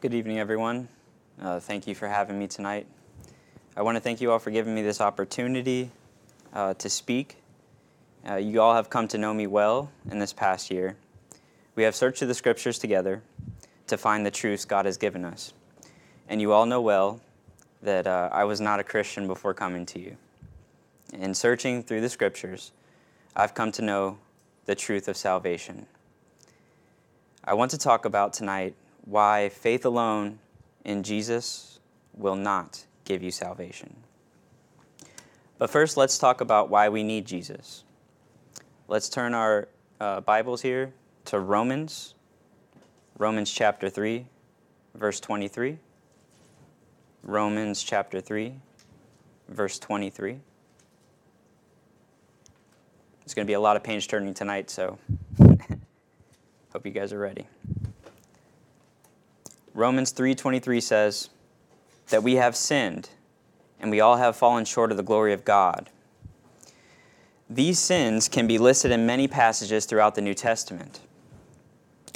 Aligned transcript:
Good 0.00 0.14
evening, 0.14 0.38
everyone. 0.38 0.86
Uh, 1.42 1.58
thank 1.58 1.88
you 1.88 1.94
for 1.96 2.06
having 2.06 2.38
me 2.38 2.46
tonight. 2.46 2.86
I 3.76 3.82
want 3.82 3.96
to 3.96 4.00
thank 4.00 4.20
you 4.20 4.30
all 4.30 4.38
for 4.38 4.52
giving 4.52 4.72
me 4.72 4.80
this 4.80 5.00
opportunity 5.00 5.90
uh, 6.52 6.74
to 6.74 6.88
speak. 6.88 7.38
Uh, 8.24 8.36
you 8.36 8.60
all 8.60 8.76
have 8.76 8.90
come 8.90 9.08
to 9.08 9.18
know 9.18 9.34
me 9.34 9.48
well 9.48 9.90
in 10.08 10.20
this 10.20 10.32
past 10.32 10.70
year. 10.70 10.96
We 11.74 11.82
have 11.82 11.96
searched 11.96 12.20
the 12.20 12.32
scriptures 12.32 12.78
together 12.78 13.22
to 13.88 13.98
find 13.98 14.24
the 14.24 14.30
truths 14.30 14.64
God 14.64 14.86
has 14.86 14.96
given 14.96 15.24
us. 15.24 15.52
And 16.28 16.40
you 16.40 16.52
all 16.52 16.64
know 16.64 16.80
well 16.80 17.20
that 17.82 18.06
uh, 18.06 18.28
I 18.30 18.44
was 18.44 18.60
not 18.60 18.78
a 18.78 18.84
Christian 18.84 19.26
before 19.26 19.52
coming 19.52 19.84
to 19.86 19.98
you. 19.98 20.16
In 21.12 21.34
searching 21.34 21.82
through 21.82 22.02
the 22.02 22.08
scriptures, 22.08 22.70
I've 23.34 23.52
come 23.52 23.72
to 23.72 23.82
know 23.82 24.18
the 24.64 24.76
truth 24.76 25.08
of 25.08 25.16
salvation. 25.16 25.86
I 27.42 27.54
want 27.54 27.72
to 27.72 27.78
talk 27.78 28.04
about 28.04 28.32
tonight 28.32 28.76
why 29.08 29.48
faith 29.48 29.86
alone 29.86 30.38
in 30.84 31.02
Jesus 31.02 31.80
will 32.14 32.36
not 32.36 32.84
give 33.04 33.22
you 33.22 33.30
salvation. 33.30 33.96
But 35.56 35.70
first, 35.70 35.96
let's 35.96 36.18
talk 36.18 36.42
about 36.42 36.68
why 36.68 36.90
we 36.90 37.02
need 37.02 37.24
Jesus. 37.24 37.84
Let's 38.86 39.08
turn 39.08 39.32
our 39.32 39.68
uh, 39.98 40.20
Bibles 40.20 40.60
here 40.60 40.92
to 41.24 41.40
Romans, 41.40 42.14
Romans 43.16 43.50
chapter 43.50 43.88
3, 43.88 44.26
verse 44.94 45.20
23. 45.20 45.78
Romans 47.22 47.82
chapter 47.82 48.20
3, 48.20 48.54
verse 49.48 49.78
23. 49.78 50.38
It's 53.22 53.34
going 53.34 53.46
to 53.46 53.50
be 53.50 53.54
a 53.54 53.60
lot 53.60 53.76
of 53.76 53.82
page 53.82 54.06
turning 54.06 54.34
tonight, 54.34 54.68
so 54.68 54.98
hope 56.72 56.84
you 56.84 56.92
guys 56.92 57.14
are 57.14 57.18
ready. 57.18 57.46
Romans 59.78 60.10
3:23 60.10 60.80
says 60.80 61.30
that 62.08 62.24
we 62.24 62.34
have 62.34 62.56
sinned 62.56 63.10
and 63.78 63.92
we 63.92 64.00
all 64.00 64.16
have 64.16 64.34
fallen 64.34 64.64
short 64.64 64.90
of 64.90 64.96
the 64.96 65.04
glory 65.04 65.32
of 65.32 65.44
God. 65.44 65.88
These 67.48 67.78
sins 67.78 68.28
can 68.28 68.48
be 68.48 68.58
listed 68.58 68.90
in 68.90 69.06
many 69.06 69.28
passages 69.28 69.86
throughout 69.86 70.16
the 70.16 70.20
New 70.20 70.34
Testament. 70.34 70.98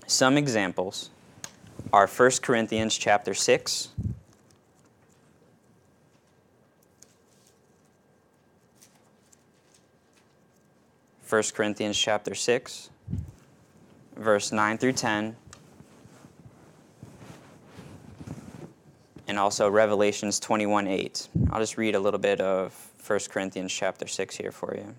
Some 0.08 0.36
examples 0.36 1.10
are 1.92 2.08
1 2.08 2.42
Corinthians 2.42 2.98
chapter 2.98 3.32
6, 3.32 3.91
1 11.28 11.42
Corinthians 11.54 11.97
chapter 11.97 12.34
6, 12.34 12.91
verse 14.16 14.50
9 14.50 14.78
through 14.78 14.94
10, 14.94 15.36
and 19.33 19.38
also 19.38 19.66
Revelations 19.70 20.38
21 20.38 20.86
8. 20.86 21.28
I'll 21.50 21.58
just 21.58 21.78
read 21.78 21.94
a 21.94 21.98
little 21.98 22.20
bit 22.20 22.38
of 22.42 22.75
1 23.06 23.19
Corinthians 23.30 23.72
chapter 23.72 24.06
6 24.06 24.36
here 24.36 24.52
for 24.52 24.75
you. 24.77 24.94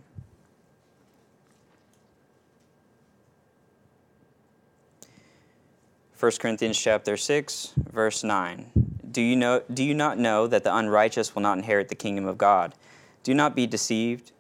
First 6.14 6.40
Corinthians 6.40 6.80
chapter 6.80 7.16
6, 7.16 7.74
verse 7.78 8.24
9. 8.24 8.72
Do 9.12 9.22
you, 9.22 9.36
know, 9.36 9.62
do 9.72 9.84
you 9.84 9.94
not 9.94 10.18
know 10.18 10.48
that 10.48 10.64
the 10.64 10.76
unrighteous 10.76 11.36
will 11.36 11.44
not 11.44 11.60
inherit 11.60 11.90
the 11.90 11.96
kingdom 11.96 12.26
of 12.26 12.40
God? 12.40 12.74
Do 13.22 13.36
not 13.36 13.56
be 13.56 13.68
deceived 13.68 14.32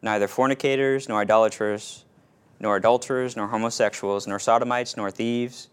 neither 0.00 0.28
fornicators, 0.28 1.08
nor 1.08 1.22
idolaters, 1.22 2.04
nor 2.60 2.76
adulterers, 2.76 3.36
nor 3.36 3.48
homosexuals, 3.48 4.28
nor 4.28 4.38
sodomites, 4.38 4.96
nor 4.96 5.10
thieves, 5.10 5.66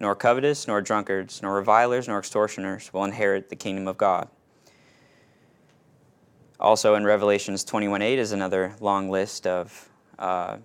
nor 0.00 0.14
covetous, 0.14 0.66
nor 0.66 0.80
drunkards, 0.80 1.42
nor 1.42 1.54
revilers, 1.54 2.08
nor 2.08 2.18
extortioners 2.18 2.92
will 2.92 3.04
inherit 3.04 3.48
the 3.48 3.56
kingdom 3.56 3.88
of 3.88 3.96
God. 3.96 4.28
Also 6.60 6.94
in 6.94 7.04
Revelations 7.04 7.64
21:8 7.64 8.18
is 8.18 8.32
another 8.32 8.74
long 8.80 9.10
list 9.10 9.46
of 9.46 9.88
uh, 10.18 10.56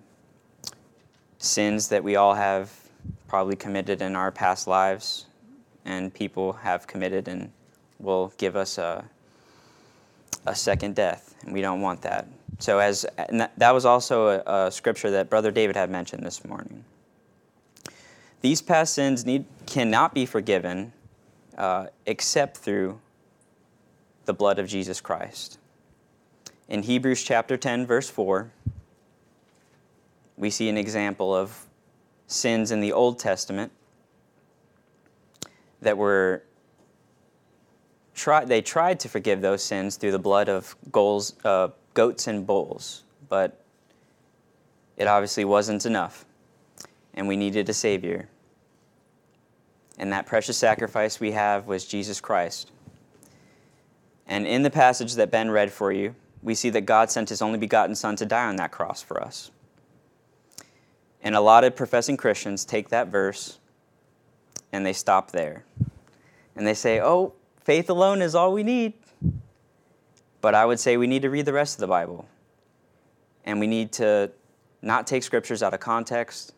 sins 1.38 1.88
that 1.88 2.04
we 2.04 2.16
all 2.16 2.34
have 2.34 2.72
probably 3.28 3.56
committed 3.56 4.02
in 4.02 4.16
our 4.16 4.30
past 4.30 4.66
lives, 4.66 5.26
and 5.84 6.12
people 6.12 6.52
have 6.52 6.86
committed 6.86 7.28
and 7.28 7.50
will 7.98 8.32
give 8.38 8.56
us 8.56 8.78
a, 8.78 9.04
a 10.46 10.54
second 10.54 10.94
death, 10.94 11.34
and 11.42 11.52
we 11.52 11.60
don't 11.60 11.80
want 11.80 12.02
that. 12.02 12.26
So, 12.58 12.78
as 12.78 13.06
that, 13.56 13.74
was 13.74 13.84
also 13.84 14.28
a, 14.28 14.66
a, 14.66 14.70
scripture 14.70 15.10
that 15.12 15.30
Brother 15.30 15.50
David 15.50 15.76
had 15.76 15.90
mentioned 15.90 16.24
this 16.24 16.44
morning. 16.44 16.84
These 18.40 18.62
past 18.62 18.94
sins 18.94 19.26
need, 19.26 19.44
cannot 19.66 20.14
be 20.14 20.26
forgiven 20.26 20.92
uh, 21.58 21.86
except 22.06 22.56
through 22.56 23.00
the 24.24 24.32
blood 24.32 24.58
of 24.58 24.66
Jesus 24.66 25.00
Christ. 25.00 25.58
In 26.68 26.82
Hebrews 26.82 27.22
chapter 27.22 27.56
10, 27.56 27.86
verse 27.86 28.08
4, 28.08 28.50
we 30.36 30.50
see 30.50 30.68
an 30.68 30.78
example 30.78 31.34
of 31.34 31.66
sins 32.28 32.70
in 32.70 32.80
the 32.80 32.92
Old 32.92 33.18
Testament 33.18 33.72
that 35.82 35.98
were 35.98 36.44
try, 38.14 38.44
they 38.44 38.62
tried 38.62 39.00
to 39.00 39.08
forgive 39.08 39.40
those 39.40 39.62
sins 39.62 39.96
through 39.96 40.12
the 40.12 40.18
blood 40.18 40.48
of 40.48 40.76
goals, 40.92 41.34
uh, 41.44 41.68
goats 41.94 42.26
and 42.26 42.46
bulls, 42.46 43.02
but 43.28 43.60
it 44.96 45.06
obviously 45.06 45.44
wasn't 45.44 45.84
enough, 45.86 46.24
and 47.14 47.28
we 47.28 47.36
needed 47.36 47.68
a 47.68 47.72
Savior. 47.74 48.28
And 49.98 50.12
that 50.12 50.26
precious 50.26 50.56
sacrifice 50.56 51.20
we 51.20 51.32
have 51.32 51.66
was 51.66 51.84
Jesus 51.84 52.20
Christ. 52.20 52.70
And 54.26 54.46
in 54.46 54.62
the 54.62 54.70
passage 54.70 55.14
that 55.14 55.30
Ben 55.30 55.50
read 55.50 55.72
for 55.72 55.92
you, 55.92 56.14
we 56.42 56.54
see 56.54 56.70
that 56.70 56.82
God 56.82 57.10
sent 57.10 57.28
His 57.28 57.42
only 57.42 57.58
begotten 57.58 57.94
Son 57.94 58.16
to 58.16 58.24
die 58.24 58.48
on 58.48 58.56
that 58.56 58.70
cross 58.70 59.02
for 59.02 59.22
us. 59.22 59.50
And 61.22 61.34
a 61.34 61.40
lot 61.40 61.64
of 61.64 61.76
professing 61.76 62.16
Christians 62.16 62.64
take 62.64 62.88
that 62.88 63.08
verse 63.08 63.58
and 64.72 64.86
they 64.86 64.92
stop 64.92 65.32
there. 65.32 65.64
And 66.56 66.66
they 66.66 66.74
say, 66.74 67.00
oh, 67.00 67.34
faith 67.62 67.90
alone 67.90 68.22
is 68.22 68.34
all 68.34 68.52
we 68.52 68.62
need. 68.62 68.94
But 70.40 70.54
I 70.54 70.64
would 70.64 70.80
say 70.80 70.96
we 70.96 71.06
need 71.06 71.22
to 71.22 71.30
read 71.30 71.44
the 71.44 71.52
rest 71.52 71.76
of 71.76 71.80
the 71.80 71.86
Bible. 71.86 72.26
And 73.44 73.60
we 73.60 73.66
need 73.66 73.92
to 73.92 74.30
not 74.80 75.06
take 75.06 75.22
scriptures 75.22 75.62
out 75.62 75.74
of 75.74 75.80
context, 75.80 76.54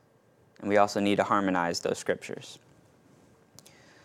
and 0.62 0.70
we 0.70 0.78
also 0.78 1.00
need 1.00 1.16
to 1.16 1.24
harmonize 1.24 1.80
those 1.80 1.98
scriptures. 1.98 2.58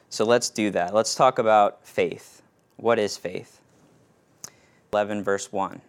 So 0.09 0.25
let's 0.25 0.49
do 0.49 0.71
that. 0.71 0.93
Let's 0.93 1.15
talk 1.15 1.39
about 1.39 1.85
faith. 1.87 2.41
What 2.75 2.99
is 2.99 3.15
faith? 3.15 3.61
11, 4.91 5.23
verse 5.23 5.51
1. 5.51 5.81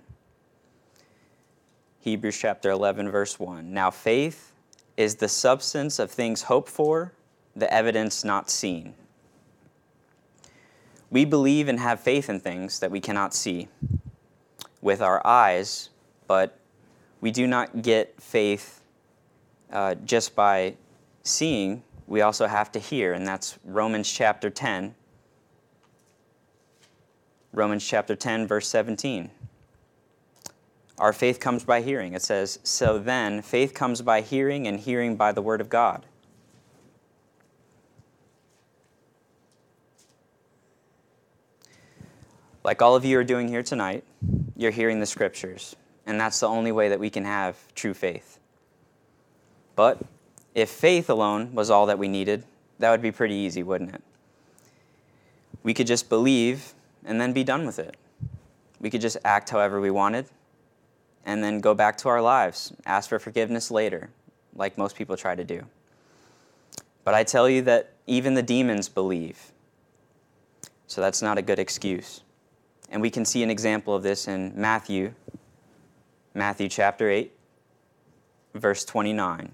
Hebrews 2.01 2.39
chapter 2.39 2.71
11, 2.71 3.11
verse 3.11 3.41
1. 3.41 3.73
Now, 3.73 3.91
faith 3.91 4.53
is 4.97 5.17
the 5.17 5.29
substance 5.29 5.99
of 5.99 6.11
things 6.11 6.43
hoped 6.43 6.69
for, 6.69 7.13
the 7.57 7.73
evidence 7.73 8.25
not 8.25 8.51
seen. 8.51 8.95
We 11.11 11.25
believe 11.25 11.69
and 11.69 11.81
have 11.81 12.01
faith 12.01 12.29
in 12.29 12.41
things 12.41 12.81
that 12.81 12.91
we 12.91 13.01
cannot 13.01 13.35
see 13.35 13.69
with 14.83 15.01
our 15.01 15.27
eyes, 15.27 15.91
but 16.27 16.59
we 17.21 17.31
do 17.31 17.47
not 17.47 17.83
get 17.83 18.21
faith 18.21 18.81
uh, 19.73 19.95
just 20.05 20.35
by 20.35 20.75
seeing. 21.23 21.83
We 22.07 22.23
also 22.23 22.47
have 22.47 22.73
to 22.73 22.79
hear, 22.79 23.13
and 23.13 23.27
that's 23.27 23.59
Romans 23.65 24.11
chapter 24.11 24.51
10. 24.51 24.95
Romans 27.53 27.87
chapter 27.87 28.17
10, 28.17 28.47
verse 28.47 28.69
17. 28.69 29.31
Our 30.99 31.13
faith 31.13 31.39
comes 31.39 31.65
by 31.65 31.83
hearing. 31.83 32.15
It 32.15 32.23
says, 32.23 32.59
So 32.63 32.99
then, 32.99 33.43
faith 33.43 33.75
comes 33.75 34.03
by 34.03 34.21
hearing, 34.23 34.67
and 34.67 34.81
hearing 34.81 35.17
by 35.17 35.33
the 35.33 35.43
word 35.43 35.61
of 35.61 35.69
God. 35.69 36.07
like 42.69 42.83
all 42.83 42.95
of 42.95 43.03
you 43.03 43.19
are 43.19 43.25
doing 43.25 43.49
here 43.49 43.63
tonight, 43.63 44.05
you're 44.55 44.71
hearing 44.71 45.01
the 45.01 45.07
scriptures. 45.07 45.75
And 46.05 46.21
that's 46.21 46.39
the 46.41 46.49
only 46.49 46.71
way 46.71 46.91
that 46.91 47.01
we 47.01 47.09
can 47.09 47.25
have 47.25 47.57
true 47.75 47.95
faith. 47.95 48.38
But 49.79 50.01
if 50.57 50.71
faith 50.71 51.09
alone 51.09 51.55
was 51.55 51.71
all 51.71 51.87
that 51.87 52.01
we 52.01 52.09
needed, 52.09 52.43
that 52.81 52.91
would 52.91 53.01
be 53.01 53.13
pretty 53.13 53.37
easy, 53.37 53.63
wouldn't 53.63 53.95
it? 53.95 54.03
We 55.63 55.73
could 55.73 55.87
just 55.87 56.09
believe 56.09 56.75
and 57.05 57.21
then 57.21 57.33
be 57.33 57.45
done 57.45 57.65
with 57.65 57.79
it. 57.79 57.97
We 58.81 58.91
could 58.91 59.01
just 59.01 59.19
act 59.25 59.51
however 59.51 59.81
we 59.81 59.93
wanted 59.93 60.27
and 61.25 61.45
then 61.45 61.61
go 61.61 61.75
back 61.75 61.97
to 61.99 62.09
our 62.09 62.21
lives, 62.21 62.73
ask 62.87 63.09
for 63.09 63.21
forgiveness 63.21 63.71
later, 63.71 64.11
like 64.57 64.77
most 64.77 64.97
people 64.97 65.17
try 65.17 65.37
to 65.37 65.45
do. 65.45 65.65
But 67.05 67.15
I 67.15 67.23
tell 67.23 67.49
you 67.49 67.63
that 67.63 67.93
even 68.09 68.35
the 68.35 68.43
demons 68.43 68.89
believe. 68.89 69.53
So 70.89 71.01
that's 71.01 71.23
not 71.23 71.39
a 71.39 71.43
good 71.43 71.61
excuse. 71.61 72.23
And 72.91 73.01
we 73.01 73.11
can 73.11 73.25
see 73.25 73.45
an 73.45 73.51
example 73.51 73.95
of 73.95 74.03
this 74.03 74.27
in 74.27 74.55
Matthew, 74.57 75.15
Matthew 76.35 76.69
chapter 76.69 77.09
8, 77.09 77.33
verse 78.55 78.85
29. 78.85 79.53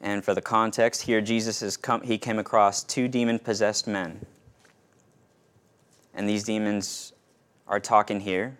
And 0.00 0.24
for 0.24 0.34
the 0.34 0.42
context 0.42 1.02
here, 1.02 1.20
Jesus 1.20 1.62
is 1.62 1.76
come, 1.76 2.02
he 2.02 2.18
came 2.18 2.38
across 2.38 2.84
two 2.84 3.08
demon 3.08 3.38
possessed 3.38 3.86
men. 3.86 4.24
And 6.14 6.28
these 6.28 6.44
demons 6.44 7.12
are 7.66 7.80
talking 7.80 8.20
here. 8.20 8.56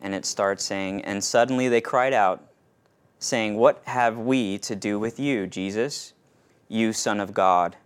And 0.00 0.14
it 0.14 0.24
starts 0.24 0.64
saying, 0.64 1.04
And 1.04 1.22
suddenly 1.22 1.68
they 1.68 1.80
cried 1.80 2.14
out, 2.14 2.42
saying, 3.18 3.56
What 3.56 3.82
have 3.84 4.18
we 4.18 4.58
to 4.58 4.74
do 4.74 4.98
with 4.98 5.20
you, 5.20 5.46
Jesus, 5.46 6.14
you 6.68 6.92
Son 6.92 7.20
of 7.20 7.34
God? 7.34 7.76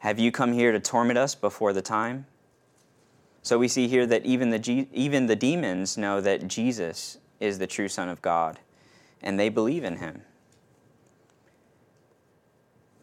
Have 0.00 0.18
you 0.18 0.30
come 0.30 0.52
here 0.52 0.72
to 0.72 0.80
torment 0.80 1.18
us 1.18 1.34
before 1.34 1.72
the 1.72 1.82
time? 1.82 2.26
So 3.42 3.58
we 3.58 3.68
see 3.68 3.88
here 3.88 4.06
that 4.06 4.26
even 4.26 4.50
the, 4.50 4.86
even 4.92 5.26
the 5.26 5.36
demons 5.36 5.96
know 5.96 6.20
that 6.20 6.48
Jesus 6.48 7.18
is 7.40 7.58
the 7.58 7.66
true 7.66 7.88
Son 7.88 8.08
of 8.08 8.20
God, 8.20 8.58
and 9.22 9.40
they 9.40 9.48
believe 9.48 9.84
in 9.84 9.96
him. 9.96 10.22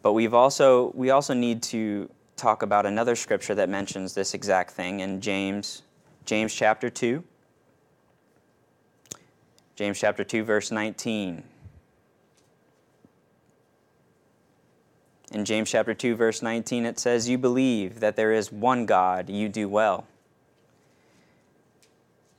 But 0.06 0.12
we've 0.12 0.34
also, 0.34 0.92
we 0.94 1.10
also 1.10 1.34
need 1.34 1.64
to 1.64 2.08
talk 2.36 2.62
about 2.62 2.86
another 2.86 3.16
scripture 3.16 3.56
that 3.56 3.68
mentions 3.68 4.14
this 4.14 4.34
exact 4.34 4.70
thing 4.70 5.00
in 5.00 5.20
James, 5.20 5.82
James 6.24 6.54
chapter 6.54 6.88
2. 6.88 7.24
James 9.74 9.98
chapter 9.98 10.22
2, 10.22 10.44
verse 10.44 10.70
19. 10.70 11.42
In 15.32 15.44
James 15.44 15.68
chapter 15.68 15.92
2, 15.92 16.14
verse 16.14 16.40
19, 16.40 16.86
it 16.86 17.00
says, 17.00 17.28
You 17.28 17.36
believe 17.36 17.98
that 17.98 18.14
there 18.14 18.32
is 18.32 18.52
one 18.52 18.86
God, 18.86 19.28
you 19.28 19.48
do 19.48 19.68
well. 19.68 20.06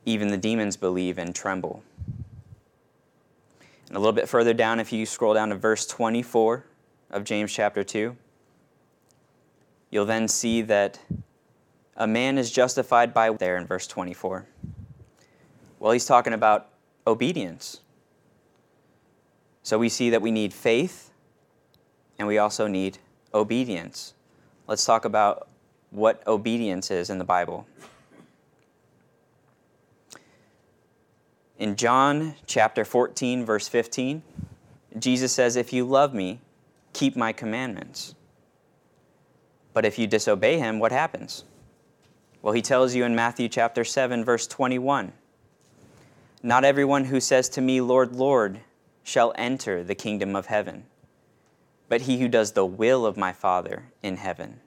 Even 0.05 0.29
the 0.29 0.37
demons 0.37 0.77
believe 0.77 1.17
and 1.17 1.35
tremble. 1.35 1.83
And 3.89 3.97
a 3.97 3.99
little 3.99 4.13
bit 4.13 4.29
further 4.29 4.53
down, 4.53 4.79
if 4.79 4.93
you 4.93 5.05
scroll 5.05 5.33
down 5.33 5.49
to 5.49 5.55
verse 5.55 5.85
24 5.85 6.63
of 7.09 7.23
James 7.23 7.53
chapter 7.53 7.83
2, 7.83 8.15
you'll 9.89 10.05
then 10.05 10.27
see 10.27 10.61
that 10.63 10.99
a 11.95 12.07
man 12.07 12.37
is 12.37 12.51
justified 12.51 13.13
by 13.13 13.31
there 13.31 13.57
in 13.57 13.65
verse 13.65 13.87
24. 13.87 14.45
Well, 15.79 15.91
he's 15.91 16.05
talking 16.05 16.33
about 16.33 16.69
obedience. 17.05 17.81
So 19.63 19.77
we 19.77 19.89
see 19.89 20.09
that 20.11 20.21
we 20.21 20.31
need 20.31 20.53
faith 20.53 21.11
and 22.19 22.27
we 22.27 22.37
also 22.37 22.67
need 22.67 22.99
obedience. 23.33 24.13
Let's 24.67 24.85
talk 24.85 25.05
about 25.05 25.47
what 25.91 26.25
obedience 26.27 26.91
is 26.91 27.09
in 27.09 27.17
the 27.17 27.23
Bible. 27.23 27.67
In 31.57 31.75
John 31.75 32.35
chapter 32.45 32.85
14, 32.85 33.45
verse 33.45 33.67
15, 33.67 34.21
Jesus 34.99 35.31
says, 35.31 35.55
If 35.55 35.73
you 35.73 35.85
love 35.85 36.13
me, 36.13 36.39
keep 36.97 37.15
my 37.15 37.31
commandments. 37.31 38.15
But 39.71 39.85
if 39.85 39.99
you 39.99 40.07
disobey 40.07 40.57
him, 40.57 40.79
what 40.79 40.91
happens? 40.91 41.43
Well, 42.41 42.53
he 42.53 42.63
tells 42.63 42.95
you 42.95 43.05
in 43.05 43.15
Matthew 43.15 43.49
chapter 43.49 43.83
7, 43.83 44.25
verse 44.25 44.47
21 44.47 45.13
Not 46.41 46.65
everyone 46.65 47.05
who 47.05 47.19
says 47.19 47.49
to 47.49 47.61
me, 47.61 47.81
Lord, 47.81 48.15
Lord, 48.15 48.61
shall 49.03 49.31
enter 49.35 49.83
the 49.83 49.93
kingdom 49.93 50.35
of 50.35 50.47
heaven, 50.47 50.85
but 51.87 52.01
he 52.01 52.19
who 52.19 52.27
does 52.27 52.53
the 52.53 52.65
will 52.65 53.05
of 53.05 53.15
my 53.15 53.31
Father 53.31 53.85
in 54.01 54.17
heaven. 54.17 54.59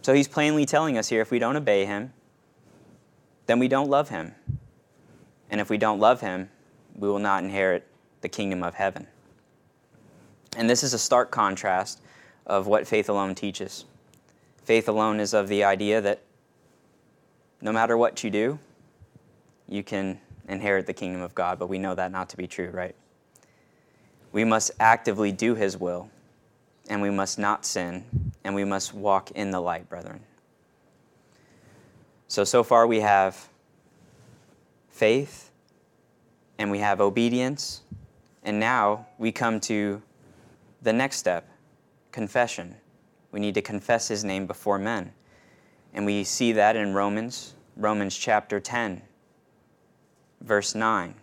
So 0.00 0.14
he's 0.14 0.28
plainly 0.28 0.64
telling 0.64 0.96
us 0.96 1.08
here 1.08 1.20
if 1.20 1.30
we 1.30 1.38
don't 1.38 1.56
obey 1.56 1.84
him, 1.84 2.14
then 3.44 3.58
we 3.58 3.68
don't 3.68 3.90
love 3.90 4.08
him. 4.08 4.34
And 5.50 5.60
if 5.60 5.68
we 5.68 5.76
don't 5.76 6.00
love 6.00 6.22
him, 6.22 6.48
we 6.94 7.08
will 7.08 7.18
not 7.18 7.44
inherit 7.44 7.86
the 8.22 8.28
kingdom 8.28 8.62
of 8.62 8.74
heaven. 8.74 9.06
And 10.56 10.68
this 10.68 10.82
is 10.82 10.94
a 10.94 10.98
stark 10.98 11.30
contrast 11.30 12.00
of 12.46 12.66
what 12.66 12.86
faith 12.86 13.08
alone 13.08 13.34
teaches. 13.34 13.84
Faith 14.64 14.88
alone 14.88 15.20
is 15.20 15.34
of 15.34 15.48
the 15.48 15.62
idea 15.62 16.00
that 16.00 16.22
no 17.60 17.72
matter 17.72 17.96
what 17.96 18.24
you 18.24 18.30
do, 18.30 18.58
you 19.68 19.82
can 19.82 20.18
inherit 20.48 20.86
the 20.86 20.92
kingdom 20.92 21.22
of 21.22 21.34
God, 21.34 21.58
but 21.58 21.68
we 21.68 21.78
know 21.78 21.94
that 21.94 22.10
not 22.10 22.28
to 22.30 22.36
be 22.36 22.46
true, 22.46 22.70
right? 22.70 22.94
We 24.32 24.44
must 24.44 24.70
actively 24.80 25.30
do 25.30 25.54
his 25.54 25.76
will, 25.76 26.10
and 26.88 27.02
we 27.02 27.10
must 27.10 27.38
not 27.38 27.64
sin, 27.64 28.04
and 28.44 28.54
we 28.54 28.64
must 28.64 28.94
walk 28.94 29.30
in 29.32 29.50
the 29.50 29.60
light, 29.60 29.88
brethren. 29.88 30.20
So, 32.28 32.44
so 32.44 32.62
far 32.62 32.86
we 32.86 33.00
have 33.00 33.48
faith 34.90 35.50
and 36.58 36.70
we 36.70 36.78
have 36.78 37.00
obedience. 37.00 37.82
And 38.42 38.58
now 38.58 39.06
we 39.18 39.30
come 39.30 39.60
to 39.60 40.02
the 40.86 40.92
next 40.92 41.16
step 41.16 41.48
confession. 42.12 42.76
We 43.32 43.40
need 43.40 43.54
to 43.54 43.60
confess 43.60 44.06
his 44.06 44.22
name 44.22 44.46
before 44.46 44.78
men. 44.78 45.12
And 45.92 46.06
we 46.06 46.22
see 46.22 46.52
that 46.52 46.76
in 46.76 46.94
Romans, 46.94 47.54
Romans 47.76 48.16
chapter 48.16 48.60
10, 48.60 49.02
verse 50.40 50.76
9. 50.76 51.14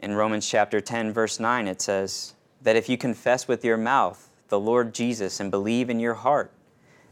In 0.00 0.14
Romans 0.16 0.48
chapter 0.48 0.80
10, 0.80 1.12
verse 1.12 1.38
9, 1.38 1.68
it 1.68 1.80
says 1.80 2.34
that 2.62 2.74
if 2.74 2.88
you 2.88 2.98
confess 2.98 3.46
with 3.46 3.64
your 3.64 3.76
mouth 3.76 4.28
the 4.48 4.58
Lord 4.58 4.92
Jesus 4.92 5.38
and 5.38 5.52
believe 5.52 5.88
in 5.88 6.00
your 6.00 6.14
heart 6.14 6.50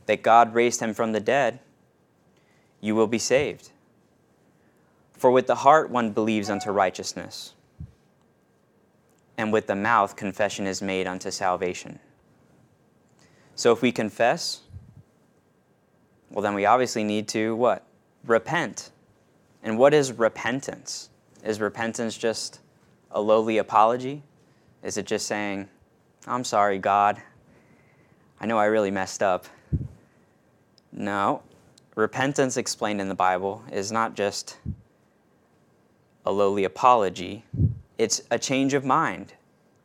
that 0.07 0.25
God 0.25 0.53
raised 0.53 0.81
him 0.81 0.95
from 0.95 1.13
the 1.13 1.21
dead, 1.21 1.61
you 2.81 2.97
will 2.97 3.07
be 3.07 3.21
saved. 3.21 3.71
For 5.13 5.31
with 5.31 5.47
the 5.47 5.55
heart 5.55 5.91
one 5.91 6.11
believes 6.11 6.51
unto 6.51 6.73
righteousness, 6.73 7.54
and 9.37 9.53
with 9.53 9.67
the 9.67 9.75
mouth 9.75 10.17
confession 10.17 10.67
is 10.67 10.81
made 10.81 11.07
unto 11.07 11.31
salvation. 11.31 11.99
So 13.55 13.73
if 13.73 13.83
we 13.83 13.93
confess, 13.93 14.63
well, 16.31 16.43
then 16.43 16.55
we 16.55 16.67
obviously 16.67 17.05
need 17.05 17.29
to 17.29 17.55
what? 17.55 17.85
Repent. 18.25 18.91
And 19.63 19.79
what 19.79 19.95
is 19.95 20.13
repentance? 20.13 21.11
Is 21.45 21.61
repentance 21.61 22.17
just 22.17 22.61
a 23.11 23.21
lowly 23.21 23.59
apology? 23.59 24.23
Is 24.83 24.97
it 24.97 25.07
just 25.07 25.27
saying, 25.27 25.69
I'm 26.27 26.45
sorry, 26.45 26.79
God. 26.79 27.21
I 28.41 28.47
know 28.47 28.59
I 28.59 28.67
really 28.67 28.91
messed 28.91 29.23
up. 29.23 29.47
No, 30.93 31.43
repentance 31.95 32.57
explained 32.57 33.01
in 33.01 33.09
the 33.09 33.15
Bible 33.15 33.65
is 33.73 33.91
not 33.91 34.15
just 34.15 34.59
a 36.27 36.33
lowly 36.33 36.65
apology, 36.65 37.45
it's 37.99 38.23
a 38.31 38.39
change 38.39 38.75
of 38.75 38.85
mind. 38.85 39.35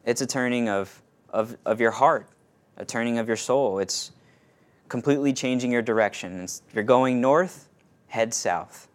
It's 0.05 0.21
a 0.21 0.27
turning 0.27 0.69
of, 0.69 1.01
of, 1.29 1.57
of 1.65 1.79
your 1.79 1.91
heart, 1.91 2.27
a 2.77 2.85
turning 2.85 3.17
of 3.17 3.27
your 3.27 3.37
soul. 3.37 3.79
It's 3.79 4.11
completely 4.87 5.33
changing 5.33 5.71
your 5.71 5.81
direction. 5.81 6.43
If 6.43 6.61
you're 6.73 6.83
going 6.83 7.21
north, 7.21 7.67
head 8.07 8.33
south. 8.33 8.87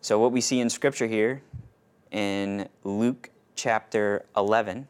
So, 0.00 0.18
what 0.18 0.32
we 0.32 0.40
see 0.40 0.60
in 0.60 0.70
Scripture 0.70 1.06
here 1.06 1.42
in 2.10 2.68
Luke 2.84 3.30
chapter 3.56 4.24
11, 4.36 4.88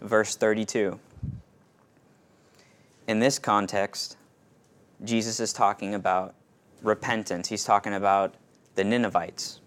verse 0.00 0.36
32. 0.36 1.00
In 3.08 3.18
this 3.18 3.38
context, 3.38 4.16
Jesus 5.02 5.40
is 5.40 5.52
talking 5.52 5.94
about 5.94 6.34
repentance. 6.82 7.48
He's 7.48 7.64
talking 7.64 7.94
about 7.94 8.34
the 8.74 8.84
Ninevites, 8.84 9.60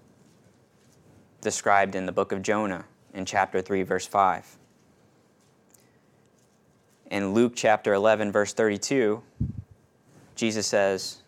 described 1.44 1.94
in 1.94 2.06
the 2.08 2.12
book 2.12 2.32
of 2.32 2.42
Jonah 2.42 2.86
in 3.14 3.26
chapter 3.26 3.62
3, 3.62 3.84
verse 3.84 4.08
5. 4.08 4.58
In 7.12 7.34
Luke 7.34 7.54
chapter 7.56 7.94
11, 7.94 8.32
verse 8.32 8.54
32, 8.54 9.22
Jesus 10.36 10.66
says, 10.66 11.22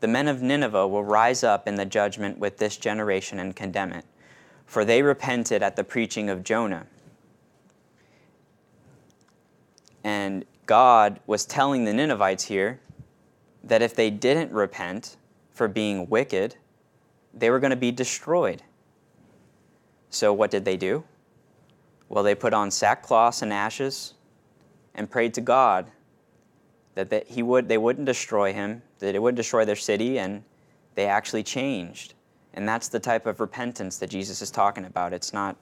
The 0.00 0.08
men 0.08 0.28
of 0.28 0.42
Nineveh 0.42 0.86
will 0.86 1.04
rise 1.04 1.42
up 1.42 1.66
in 1.66 1.76
the 1.76 1.86
judgment 1.86 2.38
with 2.38 2.58
this 2.58 2.76
generation 2.76 3.38
and 3.38 3.56
condemn 3.56 3.92
it, 3.92 4.04
for 4.66 4.84
they 4.84 5.00
repented 5.02 5.62
at 5.62 5.76
the 5.76 5.84
preaching 5.84 6.28
of 6.28 6.44
Jonah. 6.44 6.86
And 10.02 10.44
God 10.66 11.20
was 11.26 11.46
telling 11.46 11.84
the 11.84 11.94
Ninevites 11.94 12.44
here 12.44 12.80
that 13.62 13.80
if 13.80 13.94
they 13.94 14.10
didn't 14.10 14.52
repent 14.52 15.16
for 15.50 15.68
being 15.68 16.10
wicked, 16.10 16.56
they 17.32 17.48
were 17.48 17.60
going 17.60 17.70
to 17.70 17.76
be 17.76 17.90
destroyed. 17.90 18.62
So, 20.14 20.32
what 20.32 20.50
did 20.50 20.64
they 20.64 20.76
do? 20.76 21.02
Well, 22.08 22.22
they 22.22 22.36
put 22.36 22.54
on 22.54 22.70
sackcloth 22.70 23.42
and 23.42 23.52
ashes 23.52 24.14
and 24.94 25.10
prayed 25.10 25.34
to 25.34 25.40
God 25.40 25.90
that 26.94 27.26
he 27.26 27.42
would, 27.42 27.68
they 27.68 27.78
wouldn't 27.78 28.06
destroy 28.06 28.52
him, 28.52 28.82
that 29.00 29.16
it 29.16 29.18
wouldn't 29.18 29.36
destroy 29.36 29.64
their 29.64 29.74
city, 29.74 30.20
and 30.20 30.44
they 30.94 31.06
actually 31.06 31.42
changed. 31.42 32.14
And 32.52 32.68
that's 32.68 32.86
the 32.86 33.00
type 33.00 33.26
of 33.26 33.40
repentance 33.40 33.98
that 33.98 34.10
Jesus 34.10 34.40
is 34.40 34.52
talking 34.52 34.84
about. 34.84 35.12
It's 35.12 35.32
not, 35.32 35.56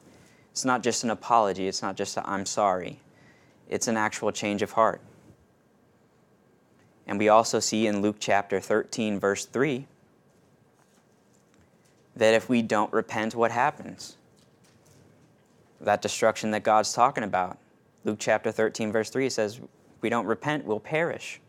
it's 0.51 0.67
not 0.67 0.83
just 0.83 1.05
an 1.05 1.11
apology, 1.11 1.67
it's 1.67 1.81
not 1.81 1.97
just 1.97 2.19
i 2.19 2.23
I'm 2.27 2.45
sorry, 2.45 3.01
it's 3.71 3.89
an 3.89 3.97
actual 3.97 4.31
change 4.31 4.61
of 4.61 4.73
heart. 4.73 5.01
And 7.07 7.19
we 7.19 7.31
also 7.31 7.59
see 7.59 7.87
in 7.87 8.03
Luke 8.03 8.17
chapter 8.21 8.61
13, 8.61 9.19
verse 9.19 9.47
3, 9.47 9.87
that 12.17 12.35
if 12.35 12.51
we 12.51 12.61
don't 12.61 12.93
repent, 12.93 13.35
what 13.35 13.51
happens? 13.51 14.19
That 15.83 16.03
destruction 16.03 16.51
that 16.53 16.63
God's 16.63 16.93
talking 16.93 17.25
about. 17.25 17.59
Luke 18.05 18.19
chapter 18.19 18.51
13, 18.51 18.93
verse 18.93 19.11
3 19.11 19.29
says, 19.29 19.61
We 20.01 20.09
don't 20.09 20.27
repent, 20.27 20.65
we'll 20.65 20.81
perish. 20.81 21.41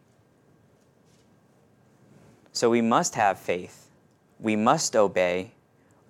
So 2.52 2.70
we 2.70 2.82
must 2.82 3.16
have 3.16 3.40
faith, 3.40 3.90
we 4.40 4.56
must 4.56 4.96
obey, 4.96 5.54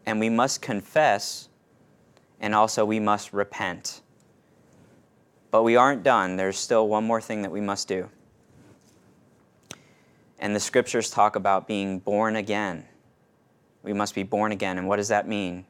and 0.06 0.20
we 0.20 0.30
must 0.30 0.62
confess, 0.62 1.48
and 2.42 2.54
also 2.54 2.84
we 2.84 3.00
must 3.00 3.32
repent. 3.32 4.02
But 5.52 5.64
we 5.64 5.76
aren't 5.76 6.04
done. 6.04 6.36
There's 6.36 6.58
still 6.58 6.88
one 6.88 7.06
more 7.06 7.22
thing 7.22 7.44
that 7.44 7.52
we 7.52 7.62
must 7.62 7.88
do. 7.88 8.10
And 10.40 10.54
the 10.54 10.60
scriptures 10.60 11.10
talk 11.10 11.36
about 11.36 11.68
being 11.68 12.00
born 12.00 12.36
again. 12.36 12.86
We 13.84 13.94
must 13.94 14.16
be 14.16 14.24
born 14.24 14.52
again. 14.52 14.78
And 14.78 14.88
what 14.88 14.98
does 14.98 15.10
that 15.10 15.28
mean? 15.28 15.66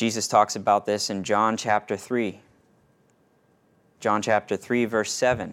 Jesus 0.00 0.26
talks 0.26 0.56
about 0.56 0.86
this 0.86 1.10
in 1.10 1.24
John 1.24 1.58
chapter 1.58 1.94
3. 1.94 2.40
John 4.00 4.22
chapter 4.22 4.56
3, 4.56 4.86
verse 4.86 5.12
7. 5.12 5.52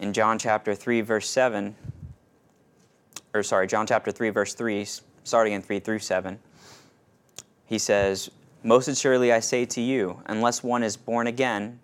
In 0.00 0.12
John 0.12 0.40
chapter 0.40 0.74
3, 0.74 1.02
verse 1.02 1.30
7, 1.30 1.76
or 3.32 3.44
sorry, 3.44 3.68
John 3.68 3.86
chapter 3.86 4.10
3, 4.10 4.30
verse 4.30 4.54
3, 4.54 4.88
starting 5.22 5.52
in 5.52 5.62
3 5.62 5.78
through 5.78 6.00
7, 6.00 6.40
he 7.64 7.78
says, 7.78 8.28
Most 8.64 8.88
assuredly 8.88 9.32
I 9.32 9.38
say 9.38 9.66
to 9.66 9.80
you, 9.80 10.20
unless 10.26 10.64
one 10.64 10.82
is 10.82 10.96
born 10.96 11.28
again, 11.28 11.78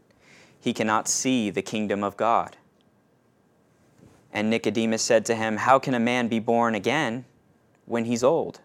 he 0.59 0.73
cannot 0.73 1.07
see 1.07 1.51
the 1.51 1.63
kingdom 1.63 2.03
of 2.03 2.17
God. 2.17 2.57
And 4.33 4.51
Nicodemus 4.51 5.03
said 5.03 5.25
to 5.27 5.37
him, 5.37 5.59
How 5.59 5.79
can 5.79 5.95
a 5.95 6.01
man 6.01 6.27
be 6.27 6.41
born 6.41 6.75
again 6.75 7.27
when 7.87 8.05
he's 8.05 8.23
old? 8.25 8.61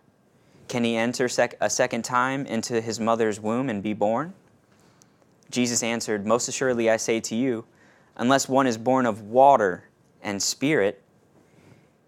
Can 0.68 0.84
he 0.84 0.96
enter 0.96 1.30
sec- 1.30 1.58
a 1.62 1.70
second 1.70 2.04
time 2.04 2.46
into 2.46 2.82
his 2.82 3.00
mother's 3.00 3.40
womb 3.40 3.70
and 3.70 3.82
be 3.82 3.94
born? 3.94 4.34
Jesus 5.50 5.82
answered, 5.82 6.26
Most 6.26 6.48
assuredly 6.48 6.90
I 6.90 6.98
say 6.98 7.20
to 7.22 7.36
you, 7.36 7.66
unless 8.18 8.50
one 8.50 8.68
is 8.68 8.78
born 8.78 9.06
of 9.06 9.22
water 9.22 9.86
and 10.22 10.42
spirit, 10.42 11.02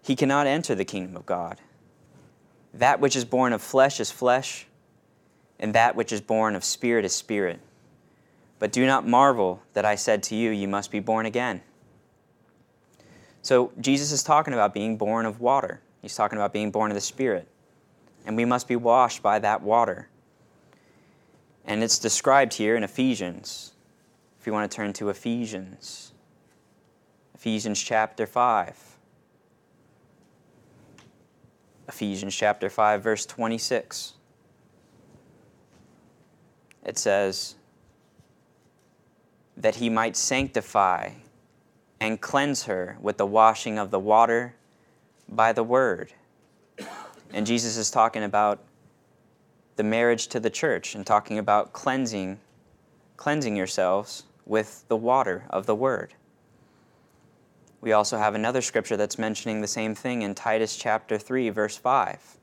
he 0.02 0.14
cannot 0.14 0.46
enter 0.46 0.74
the 0.74 0.84
kingdom 0.84 1.16
of 1.16 1.26
God. 1.26 1.60
That 2.74 3.00
which 3.00 3.16
is 3.16 3.24
born 3.24 3.52
of 3.52 3.62
flesh 3.62 3.98
is 4.00 4.10
flesh, 4.10 4.66
and 5.58 5.74
that 5.74 5.96
which 5.96 6.12
is 6.12 6.20
born 6.20 6.54
of 6.54 6.64
spirit 6.64 7.04
is 7.04 7.14
spirit. 7.14 7.60
But 8.58 8.72
do 8.72 8.86
not 8.86 9.06
marvel 9.06 9.62
that 9.72 9.84
I 9.84 9.94
said 9.94 10.22
to 10.24 10.34
you, 10.34 10.50
You 10.50 10.68
must 10.68 10.90
be 10.90 11.00
born 11.00 11.26
again. 11.26 11.62
So 13.42 13.72
Jesus 13.80 14.12
is 14.12 14.22
talking 14.22 14.52
about 14.52 14.74
being 14.74 14.98
born 14.98 15.24
of 15.24 15.40
water, 15.40 15.80
he's 16.02 16.14
talking 16.14 16.38
about 16.38 16.52
being 16.52 16.70
born 16.70 16.90
of 16.90 16.94
the 16.94 17.00
Spirit. 17.00 17.48
And 18.26 18.36
we 18.36 18.44
must 18.44 18.68
be 18.68 18.76
washed 18.76 19.22
by 19.22 19.38
that 19.38 19.62
water. 19.62 20.08
And 21.64 21.82
it's 21.82 21.98
described 21.98 22.54
here 22.54 22.76
in 22.76 22.84
Ephesians. 22.84 23.72
If 24.38 24.46
you 24.46 24.52
want 24.52 24.70
to 24.70 24.74
turn 24.74 24.92
to 24.94 25.08
Ephesians, 25.08 26.12
Ephesians 27.34 27.80
chapter 27.80 28.26
5. 28.26 28.96
Ephesians 31.88 32.34
chapter 32.34 32.70
5, 32.70 33.02
verse 33.02 33.26
26. 33.26 34.14
It 36.84 36.98
says, 36.98 37.56
that 39.60 39.76
he 39.76 39.90
might 39.90 40.16
sanctify 40.16 41.10
and 42.00 42.20
cleanse 42.20 42.64
her 42.64 42.96
with 43.00 43.18
the 43.18 43.26
washing 43.26 43.78
of 43.78 43.90
the 43.90 43.98
water 43.98 44.54
by 45.30 45.52
the 45.52 45.62
word. 45.62 46.12
And 47.32 47.46
Jesus 47.46 47.76
is 47.76 47.90
talking 47.90 48.24
about 48.24 48.62
the 49.76 49.84
marriage 49.84 50.26
to 50.28 50.40
the 50.40 50.50
church 50.50 50.94
and 50.94 51.06
talking 51.06 51.38
about 51.38 51.72
cleansing 51.72 52.40
cleansing 53.16 53.54
yourselves 53.54 54.24
with 54.46 54.82
the 54.88 54.96
water 54.96 55.44
of 55.50 55.66
the 55.66 55.74
word. 55.74 56.14
We 57.82 57.92
also 57.92 58.16
have 58.16 58.34
another 58.34 58.62
scripture 58.62 58.96
that's 58.96 59.18
mentioning 59.18 59.60
the 59.60 59.68
same 59.68 59.94
thing 59.94 60.22
in 60.22 60.34
Titus 60.34 60.74
chapter 60.74 61.18
3 61.18 61.50
verse 61.50 61.76
5. 61.76 62.38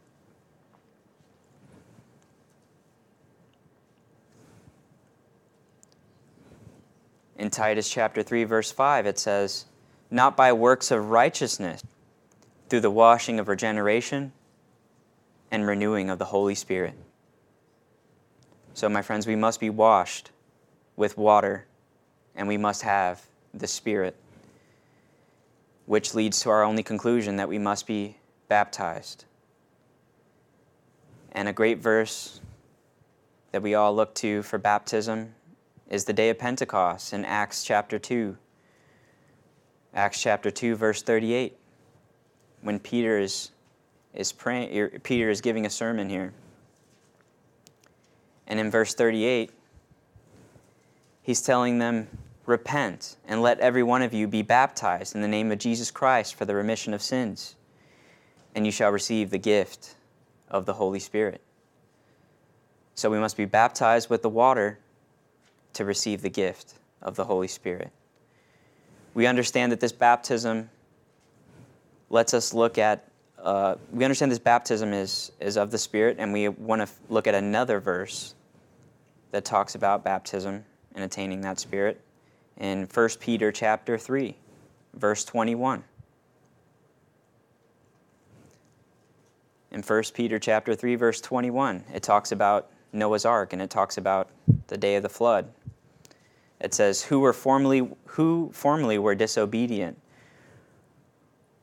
In 7.38 7.50
Titus 7.50 7.90
chapter 7.90 8.22
3 8.22 8.44
verse 8.44 8.72
5 8.72 9.08
it 9.08 9.18
says, 9.18 9.66
"Not 10.12 10.38
by 10.38 10.54
works 10.54 10.92
of 10.92 11.10
righteousness, 11.10 11.82
through 12.70 12.82
the 12.82 12.92
washing 12.92 13.40
of 13.40 13.48
regeneration 13.48 14.34
and 15.50 15.68
renewing 15.68 16.10
of 16.10 16.20
the 16.20 16.26
Holy 16.26 16.56
Spirit." 16.56 16.96
So 18.74 18.90
my 18.90 19.02
friends, 19.02 19.26
we 19.26 19.36
must 19.36 19.60
be 19.60 19.70
washed 19.70 20.32
with 20.96 21.18
water 21.18 21.66
and 22.36 22.48
we 22.48 22.58
must 22.58 22.84
have 22.84 23.26
the 23.54 23.68
Spirit, 23.68 24.16
which 25.86 26.14
leads 26.14 26.40
to 26.42 26.50
our 26.50 26.64
only 26.64 26.84
conclusion 26.84 27.38
that 27.38 27.50
we 27.50 27.58
must 27.58 27.88
be 27.88 28.18
baptized. 28.48 29.26
And 31.32 31.48
a 31.48 31.54
great 31.54 31.80
verse 31.80 32.42
that 33.52 33.62
we 33.62 33.74
all 33.74 33.96
look 33.96 34.14
to 34.16 34.44
for 34.44 34.58
baptism 34.58 35.34
is 35.90 36.06
the 36.06 36.14
day 36.14 36.30
of 36.30 36.38
Pentecost 36.38 37.14
in 37.14 37.24
Acts 37.26 37.64
chapter 37.64 37.98
2. 37.98 38.38
Acts 39.94 40.22
chapter 40.22 40.52
2, 40.52 40.76
verse 40.76 41.02
38, 41.02 41.58
when 42.62 42.80
Peter 42.80 43.20
is, 43.20 43.52
is 44.14 44.32
praying, 44.32 44.78
er, 44.78 45.00
Peter 45.04 45.30
is 45.30 45.42
giving 45.42 45.66
a 45.66 45.70
sermon 45.70 46.10
here. 46.10 46.34
And 48.48 48.60
in 48.60 48.72
verse 48.72 48.94
38, 48.94 49.52
he's 51.22 51.42
telling 51.42 51.80
them, 51.80 52.08
Repent 52.46 53.18
and 53.28 53.42
let 53.42 53.60
every 53.60 53.84
one 53.84 54.02
of 54.02 54.14
you 54.14 54.26
be 54.26 54.42
baptized 54.42 55.16
in 55.16 55.22
the 55.22 55.28
name 55.28 55.52
of 55.52 55.60
Jesus 55.60 55.92
Christ 55.92 56.36
for 56.36 56.46
the 56.46 56.56
remission 56.56 56.94
of 56.94 57.02
sins, 57.02 57.56
and 58.56 58.66
you 58.66 58.72
shall 58.72 58.90
receive 58.90 59.32
the 59.32 59.38
gift 59.38 59.96
of 60.50 60.66
the 60.66 60.74
Holy 60.74 61.00
Spirit. 61.00 61.42
So 62.96 63.10
we 63.10 63.20
must 63.20 63.36
be 63.36 63.44
baptized 63.44 64.10
with 64.10 64.22
the 64.22 64.30
water 64.30 64.80
to 65.74 65.84
receive 65.84 66.22
the 66.22 66.30
gift 66.30 66.76
of 67.02 67.18
the 67.18 67.26
Holy 67.26 67.50
Spirit. 67.50 67.92
We 69.14 69.28
understand 69.28 69.72
that 69.74 69.82
this 69.82 69.92
baptism 69.92 70.70
lets 72.10 72.34
us 72.34 72.54
look 72.54 72.78
at, 72.78 73.08
uh, 73.42 73.76
we 73.92 74.04
understand 74.04 74.32
this 74.32 74.40
baptism 74.40 74.94
is, 74.94 75.32
is 75.40 75.58
of 75.58 75.72
the 75.72 75.78
Spirit, 75.78 76.18
and 76.20 76.34
we 76.34 76.48
want 76.48 76.80
to 76.80 76.84
f- 76.84 77.00
look 77.10 77.28
at 77.28 77.36
another 77.36 77.80
verse 77.80 78.36
that 79.32 79.46
talks 79.46 79.76
about 79.76 80.04
baptism 80.04 80.64
and 80.96 81.04
attaining 81.04 81.42
that 81.42 81.60
Spirit 81.60 82.02
in 82.58 82.88
1 82.92 83.10
Peter 83.20 83.52
chapter 83.52 83.98
3, 83.98 84.36
verse 84.94 85.24
21. 85.26 85.84
In 89.72 89.84
1 89.84 90.04
Peter 90.14 90.40
chapter 90.40 90.74
3 90.74 90.96
verse 90.96 91.22
21, 91.22 91.84
it 91.94 92.02
talks 92.02 92.32
about 92.32 92.72
Noah's 92.94 93.26
ark 93.26 93.54
and 93.54 93.62
it 93.62 93.70
talks 93.70 93.98
about 93.98 94.30
the 94.68 94.78
day 94.78 94.96
of 94.96 95.04
the 95.04 95.10
flood. 95.10 95.52
It 96.60 96.74
says, 96.74 97.04
"Who 97.04 97.20
were 97.20 97.34
formerly 97.34 97.92
who 98.06 98.50
formerly 98.54 98.98
were 98.98 99.14
disobedient 99.14 100.02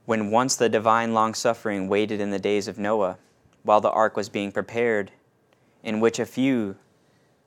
when 0.06 0.30
once 0.30 0.56
the 0.56 0.68
divine 0.68 1.14
long-suffering 1.14 1.88
waited 1.88 2.20
in 2.20 2.30
the 2.30 2.38
days 2.38 2.68
of 2.68 2.78
Noah, 2.78 3.18
while 3.62 3.80
the 3.80 3.90
ark 3.90 4.16
was 4.16 4.28
being 4.28 4.52
prepared, 4.52 5.10
in 5.82 6.00
which 6.00 6.18
a 6.18 6.26
few, 6.26 6.76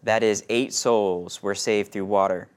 that 0.04 0.24
is 0.24 0.44
8 0.50 0.74
souls, 0.74 1.44
were 1.44 1.56
saved 1.56 1.92
through 1.92 2.06
water." 2.06 2.48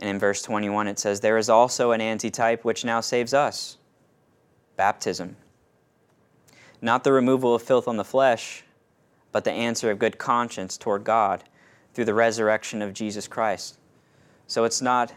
And 0.00 0.08
in 0.08 0.18
verse 0.18 0.40
21 0.42 0.88
it 0.88 0.98
says, 0.98 1.20
"There 1.20 1.36
is 1.36 1.50
also 1.50 1.90
an 1.90 2.00
antitype 2.00 2.64
which 2.64 2.84
now 2.84 3.00
saves 3.00 3.34
us, 3.34 3.76
baptism." 4.76 5.36
Not 6.80 7.02
the 7.02 7.12
removal 7.12 7.54
of 7.54 7.62
filth 7.62 7.88
on 7.88 7.96
the 7.96 8.04
flesh, 8.04 8.64
but 9.32 9.44
the 9.44 9.52
answer 9.52 9.90
of 9.90 9.98
good 9.98 10.16
conscience 10.18 10.78
toward 10.78 11.04
God 11.04 11.44
through 11.92 12.04
the 12.04 12.14
resurrection 12.14 12.80
of 12.80 12.94
Jesus 12.94 13.26
Christ. 13.26 13.78
So 14.46 14.64
it's 14.64 14.80
not 14.80 15.12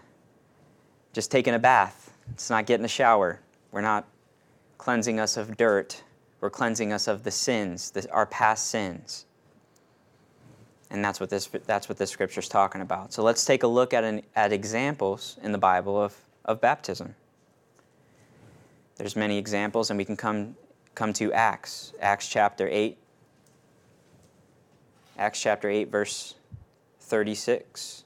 just 1.13 1.29
taking 1.29 1.53
a 1.53 1.59
bath, 1.59 2.11
it's 2.33 2.49
not 2.49 2.65
getting 2.65 2.83
a 2.83 2.89
shower. 2.89 3.39
We're 3.71 3.81
not 3.81 4.07
cleansing 4.77 5.19
us 5.19 5.37
of 5.37 5.57
dirt, 5.57 6.03
we're 6.39 6.49
cleansing 6.49 6.91
us 6.91 7.07
of 7.07 7.23
the 7.23 7.31
sins, 7.31 7.91
the, 7.91 8.09
our 8.11 8.25
past 8.25 8.67
sins. 8.67 9.25
And 10.89 11.05
that's 11.05 11.19
what 11.19 11.29
this 11.29 11.47
that's 11.65 11.87
what 11.87 11.97
this 11.97 12.09
scripture 12.09 12.41
is 12.41 12.49
talking 12.49 12.81
about. 12.81 13.13
So 13.13 13.23
let's 13.23 13.45
take 13.45 13.63
a 13.63 13.67
look 13.67 13.93
at 13.93 14.03
an, 14.03 14.23
at 14.35 14.51
examples 14.51 15.37
in 15.41 15.53
the 15.53 15.57
Bible 15.57 16.01
of, 16.01 16.15
of 16.43 16.59
baptism. 16.59 17.15
There's 18.97 19.15
many 19.15 19.37
examples, 19.37 19.89
and 19.89 19.97
we 19.97 20.03
can 20.03 20.17
come 20.17 20.55
come 20.93 21.13
to 21.13 21.31
Acts, 21.31 21.93
Acts 22.01 22.27
chapter 22.27 22.67
8. 22.69 22.97
Acts 25.17 25.41
chapter 25.41 25.69
8, 25.69 25.91
verse 25.91 26.35
36, 26.99 28.05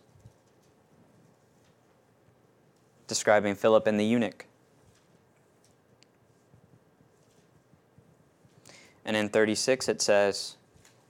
describing 3.08 3.56
Philip 3.56 3.88
and 3.88 4.00
the 4.00 4.04
eunuch. 4.04 4.46
And 9.06 9.16
in 9.16 9.30
36 9.30 9.88
it 9.88 10.02
says, 10.02 10.58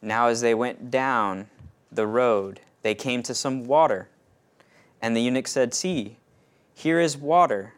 Now 0.02 0.28
as 0.28 0.42
they 0.42 0.54
went 0.54 0.92
down 0.92 1.48
the 1.92 2.06
road, 2.06 2.60
they 2.82 2.94
came 2.94 3.24
to 3.24 3.34
some 3.34 3.66
water. 3.66 4.10
And 5.02 5.16
the 5.16 5.22
eunuch 5.22 5.48
said, 5.48 5.74
See, 5.74 6.18
here 6.74 7.00
is 7.00 7.18
water. 7.18 7.74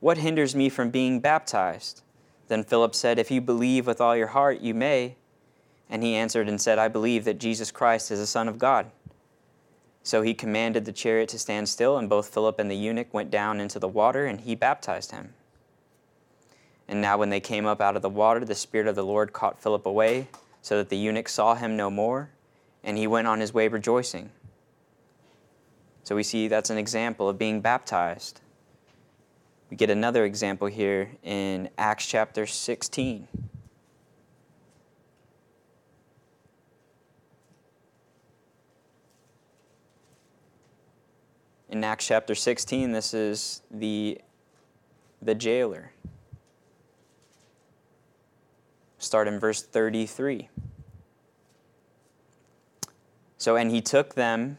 What 0.00 0.18
hinders 0.18 0.54
me 0.54 0.68
from 0.68 0.90
being 0.90 1.20
baptized? 1.20 2.02
Then 2.46 2.62
Philip 2.62 2.94
said, 2.94 3.18
If 3.18 3.30
you 3.30 3.40
believe 3.40 3.86
with 3.86 4.00
all 4.00 4.16
your 4.16 4.28
heart, 4.28 4.60
you 4.60 4.74
may. 4.74 5.16
And 5.90 6.02
he 6.02 6.14
answered 6.14 6.48
and 6.48 6.60
said, 6.60 6.78
I 6.78 6.88
believe 6.88 7.24
that 7.24 7.38
Jesus 7.38 7.70
Christ 7.70 8.10
is 8.10 8.20
the 8.20 8.26
Son 8.26 8.48
of 8.48 8.58
God. 8.58 8.90
So 10.02 10.22
he 10.22 10.34
commanded 10.34 10.84
the 10.84 10.92
chariot 10.92 11.28
to 11.30 11.38
stand 11.38 11.68
still, 11.68 11.98
and 11.98 12.08
both 12.08 12.32
Philip 12.32 12.58
and 12.58 12.70
the 12.70 12.76
eunuch 12.76 13.12
went 13.12 13.30
down 13.30 13.60
into 13.60 13.78
the 13.78 13.88
water, 13.88 14.24
and 14.24 14.40
he 14.40 14.54
baptized 14.54 15.10
him. 15.10 15.34
And 16.88 17.02
now, 17.02 17.18
when 17.18 17.28
they 17.28 17.40
came 17.40 17.66
up 17.66 17.80
out 17.80 17.96
of 17.96 18.02
the 18.02 18.08
water, 18.08 18.44
the 18.44 18.54
Spirit 18.54 18.86
of 18.86 18.94
the 18.94 19.04
Lord 19.04 19.32
caught 19.32 19.60
Philip 19.60 19.84
away, 19.84 20.28
so 20.62 20.78
that 20.78 20.88
the 20.88 20.96
eunuch 20.96 21.28
saw 21.28 21.54
him 21.54 21.76
no 21.76 21.90
more, 21.90 22.30
and 22.82 22.96
he 22.96 23.06
went 23.06 23.26
on 23.26 23.40
his 23.40 23.52
way 23.52 23.68
rejoicing. 23.68 24.30
So 26.02 26.16
we 26.16 26.22
see 26.22 26.48
that's 26.48 26.70
an 26.70 26.78
example 26.78 27.28
of 27.28 27.38
being 27.38 27.60
baptized. 27.60 28.40
We 29.68 29.76
get 29.76 29.90
another 29.90 30.24
example 30.24 30.66
here 30.68 31.10
in 31.22 31.68
Acts 31.76 32.06
chapter 32.06 32.46
16. 32.46 33.28
In 41.68 41.84
Acts 41.84 42.06
chapter 42.06 42.34
16, 42.34 42.92
this 42.92 43.12
is 43.12 43.60
the, 43.70 44.18
the 45.20 45.34
jailer. 45.34 45.92
Start 49.08 49.26
in 49.26 49.40
verse 49.40 49.62
33. 49.62 50.50
So, 53.38 53.56
and 53.56 53.70
he 53.70 53.80
took 53.80 54.16
them 54.16 54.58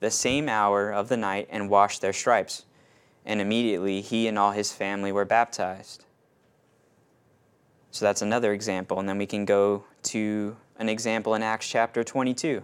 the 0.00 0.10
same 0.10 0.46
hour 0.46 0.92
of 0.92 1.08
the 1.08 1.16
night 1.16 1.48
and 1.48 1.70
washed 1.70 2.02
their 2.02 2.12
stripes. 2.12 2.66
And 3.24 3.40
immediately 3.40 4.02
he 4.02 4.28
and 4.28 4.38
all 4.38 4.50
his 4.52 4.74
family 4.74 5.10
were 5.10 5.24
baptized. 5.24 6.04
So 7.90 8.04
that's 8.04 8.20
another 8.20 8.52
example. 8.52 9.00
And 9.00 9.08
then 9.08 9.16
we 9.16 9.24
can 9.24 9.46
go 9.46 9.84
to 10.02 10.58
an 10.78 10.90
example 10.90 11.34
in 11.34 11.42
Acts 11.42 11.66
chapter 11.66 12.04
22. 12.04 12.62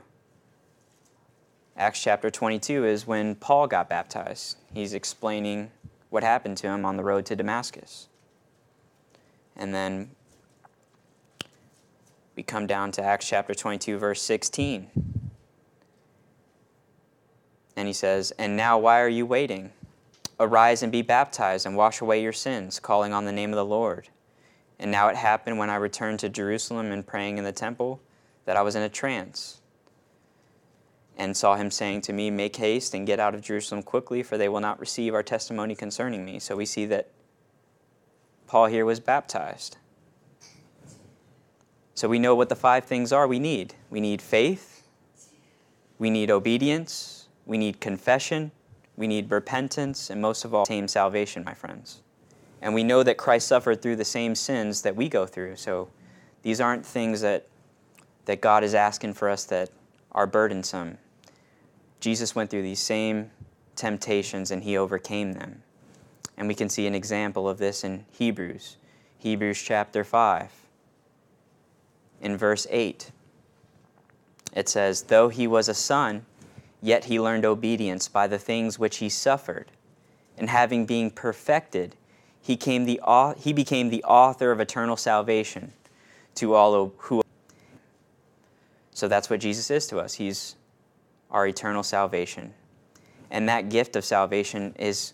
Acts 1.75 2.03
chapter 2.03 2.31
22 2.31 2.85
is 2.85 3.07
when 3.07 3.35
Paul 3.35 3.67
got 3.67 3.89
baptized. 3.89 4.59
He's 4.75 4.93
explaining 4.93 5.71
what 6.11 6.23
happened 6.23 6.59
to 6.59 6.67
him 6.67 6.85
on 6.85 6.99
the 6.99 7.03
road 7.03 7.25
to 7.25 7.35
Damascus. 7.35 8.09
And 9.57 9.75
then 9.75 10.11
we 12.37 12.43
come 12.43 12.67
down 12.67 12.91
to 12.93 13.03
Acts 13.03 13.29
chapter 13.29 13.55
22, 13.55 13.99
verse 13.99 14.21
16. 14.23 14.91
And 17.77 17.89
he 17.89 17.95
says, 17.95 18.33
And 18.33 18.57
now 18.57 18.79
why 18.79 19.01
are 19.01 19.09
you 19.09 19.27
waiting? 19.27 19.73
Arise 20.41 20.83
and 20.83 20.91
be 20.91 21.03
baptized 21.03 21.65
and 21.65 21.77
wash 21.77 22.01
away 22.01 22.23
your 22.23 22.33
sins, 22.33 22.81
calling 22.81 23.13
on 23.13 23.25
the 23.25 23.33
name 23.33 23.51
of 23.51 23.57
the 23.57 23.65
Lord. 23.65 24.09
And 24.79 24.91
now 24.91 25.09
it 25.09 25.17
happened 25.17 25.59
when 25.59 25.71
I 25.71 25.77
returned 25.77 26.19
to 26.21 26.29
Jerusalem 26.29 26.91
and 26.91 27.07
praying 27.07 27.39
in 27.39 27.45
the 27.45 27.53
temple 27.53 28.01
that 28.45 28.57
I 28.57 28.63
was 28.63 28.75
in 28.75 28.83
a 28.83 28.89
trance 28.89 29.61
and 31.17 31.37
saw 31.37 31.55
him 31.55 31.71
saying 31.71 32.01
to 32.03 32.13
me, 32.13 32.31
Make 32.31 32.57
haste 32.57 32.95
and 32.95 33.07
get 33.07 33.21
out 33.21 33.35
of 33.35 33.43
Jerusalem 33.43 33.85
quickly, 33.85 34.25
for 34.25 34.37
they 34.37 34.49
will 34.49 34.61
not 34.61 34.81
receive 34.81 35.15
our 35.15 35.23
testimony 35.23 35.77
concerning 35.77 36.25
me. 36.25 36.41
So 36.41 36.57
we 36.57 36.67
see 36.67 36.87
that 36.87 37.11
Paul 38.49 38.67
here 38.67 38.85
was 38.85 38.99
baptized. 38.99 39.77
So 41.95 42.09
we 42.09 42.19
know 42.19 42.35
what 42.35 42.49
the 42.49 42.57
five 42.57 42.85
things 42.85 43.13
are 43.13 43.27
we 43.27 43.39
need 43.39 43.75
we 43.91 44.01
need 44.01 44.21
faith, 44.21 44.87
we 45.99 46.11
need 46.11 46.31
obedience, 46.31 47.29
we 47.47 47.57
need 47.57 47.81
confession, 47.81 48.51
we 48.97 49.07
need 49.07 49.31
repentance, 49.31 50.11
and 50.11 50.21
most 50.21 50.45
of 50.45 50.55
all, 50.55 50.67
tame 50.67 50.89
salvation, 50.89 51.45
my 51.45 51.55
friends. 51.55 52.03
And 52.61 52.75
we 52.75 52.83
know 52.83 53.03
that 53.03 53.19
Christ 53.19 53.47
suffered 53.47 53.83
through 53.83 53.97
the 53.97 54.05
same 54.05 54.35
sins 54.35 54.83
that 54.83 54.97
we 54.97 55.09
go 55.09 55.27
through. 55.27 55.57
So 55.57 55.91
these 56.43 56.61
aren't 56.61 56.85
things 56.85 57.21
that, 57.21 57.47
that 58.25 58.41
God 58.41 58.65
is 58.65 58.75
asking 58.75 59.15
for 59.15 59.29
us 59.29 59.45
that 59.45 59.71
are 60.13 60.27
burdensome. 60.27 60.99
Jesus 62.01 62.35
went 62.35 62.51
through 62.51 62.63
these 62.63 62.81
same 62.81 63.31
temptations 63.77 64.51
and 64.51 64.63
he 64.63 64.77
overcame 64.77 65.33
them. 65.33 65.63
And 66.37 66.49
we 66.49 66.55
can 66.55 66.69
see 66.69 66.87
an 66.87 66.95
example 66.95 67.49
of 67.49 67.59
this 67.59 67.85
in 67.85 68.07
Hebrews, 68.13 68.77
Hebrews 69.19 69.61
chapter 69.61 70.03
5. 70.03 70.64
In 72.25 72.39
verse 72.39 72.67
8, 72.71 73.13
it 74.55 74.69
says, 74.69 75.03
Though 75.03 75.29
he 75.29 75.47
was 75.47 75.69
a 75.69 75.75
son, 75.75 76.25
yet 76.81 77.05
he 77.05 77.21
learned 77.21 77.45
obedience 77.45 78.09
by 78.09 78.27
the 78.27 78.39
things 78.39 78.79
which 78.79 78.97
he 78.97 79.11
suffered. 79.11 79.67
And 80.39 80.49
having 80.49 80.87
been 80.87 81.11
perfected, 81.11 81.97
he, 82.41 82.57
came 82.57 82.87
the, 82.87 82.99
he 83.37 83.53
became 83.53 83.91
the 83.91 84.03
author 84.05 84.51
of 84.51 84.59
eternal 84.59 84.97
salvation 84.97 85.75
to 86.37 86.55
all 86.55 86.93
who. 86.97 87.23
So 88.93 89.07
that's 89.07 89.29
what 89.29 89.41
Jesus 89.41 89.71
is 89.71 89.87
to 89.89 89.99
us. 89.99 90.15
He's 90.15 90.57
our 91.31 91.47
eternal 91.47 91.83
salvation. 91.83 92.55
And 93.31 93.49
that 93.51 93.69
gift 93.69 93.97
of 93.97 94.05
salvation 94.05 94.75
is, 94.79 95.13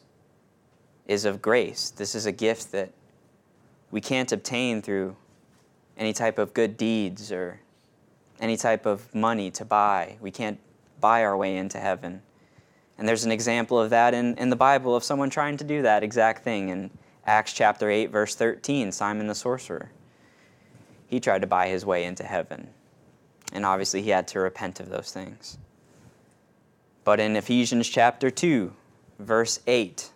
is 1.08 1.24
of 1.24 1.42
grace. 1.42 1.90
This 1.90 2.14
is 2.14 2.26
a 2.26 2.32
gift 2.32 2.70
that 2.70 2.92
we 3.90 4.00
can't 4.00 4.30
obtain 4.30 4.80
through 4.80 5.16
any 6.00 6.14
type 6.14 6.38
of 6.38 6.54
good 6.54 6.78
deeds 6.78 7.30
or 7.30 7.60
any 8.40 8.56
type 8.56 8.86
of 8.86 9.14
money 9.14 9.50
to 9.52 9.64
buy. 9.66 10.16
We 10.20 10.30
can't 10.30 10.58
buy 10.98 11.22
our 11.22 11.36
way 11.36 11.58
into 11.58 11.78
heaven. 11.78 12.22
And 12.96 13.06
there's 13.06 13.24
an 13.24 13.30
example 13.30 13.78
of 13.78 13.90
that 13.90 14.14
in, 14.14 14.34
in 14.36 14.48
the 14.48 14.56
Bible 14.56 14.96
of 14.96 15.04
someone 15.04 15.28
trying 15.28 15.58
to 15.58 15.64
do 15.64 15.82
that 15.82 16.02
exact 16.02 16.42
thing 16.42 16.70
in 16.70 16.90
Acts 17.26 17.52
chapter 17.52 17.90
8, 17.90 18.06
verse 18.06 18.34
13, 18.34 18.92
Simon 18.92 19.26
the 19.26 19.34
sorcerer. 19.34 19.90
He 21.06 21.20
tried 21.20 21.42
to 21.42 21.46
buy 21.46 21.68
his 21.68 21.84
way 21.84 22.04
into 22.04 22.24
heaven. 22.24 22.68
And 23.52 23.66
obviously, 23.66 24.00
he 24.00 24.10
had 24.10 24.26
to 24.28 24.40
repent 24.40 24.80
of 24.80 24.88
those 24.88 25.12
things. 25.12 25.58
But 27.04 27.20
in 27.20 27.36
Ephesians 27.36 27.88
chapter 27.88 28.30
2, 28.30 28.72
verse 29.18 29.60
8, 29.66 30.10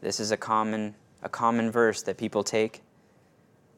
this 0.00 0.20
is 0.20 0.30
a 0.30 0.36
common, 0.36 0.94
a 1.22 1.28
common 1.28 1.70
verse 1.70 2.02
that 2.02 2.16
people 2.16 2.42
take 2.44 2.82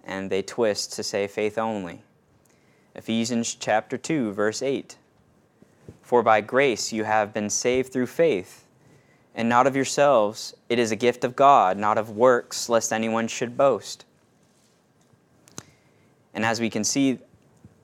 and 0.09 0.31
they 0.31 0.43
twist 0.43 0.95
to 0.95 1.03
say 1.03 1.27
faith 1.27 1.59
only. 1.59 2.03
Ephesians 2.95 3.55
chapter 3.55 3.97
2, 3.97 4.33
verse 4.33 4.63
8. 4.63 4.97
For 6.03 6.23
by 6.23 6.41
grace 6.41 6.93
you 6.93 7.05
have 7.05 7.35
been 7.35 7.51
saved 7.51 7.93
through 7.93 8.07
faith, 8.07 8.67
and 9.35 9.49
not 9.49 9.67
of 9.67 9.77
yourselves. 9.77 10.55
It 10.69 10.79
is 10.79 10.91
a 10.91 10.97
gift 10.97 11.23
of 11.23 11.37
God, 11.37 11.77
not 11.77 11.99
of 11.99 12.11
works, 12.11 12.69
lest 12.69 12.93
anyone 12.93 13.29
should 13.29 13.57
boast. 13.57 14.05
And 16.35 16.45
as 16.45 16.61
we 16.61 16.71
can 16.71 16.83
see 16.83 17.19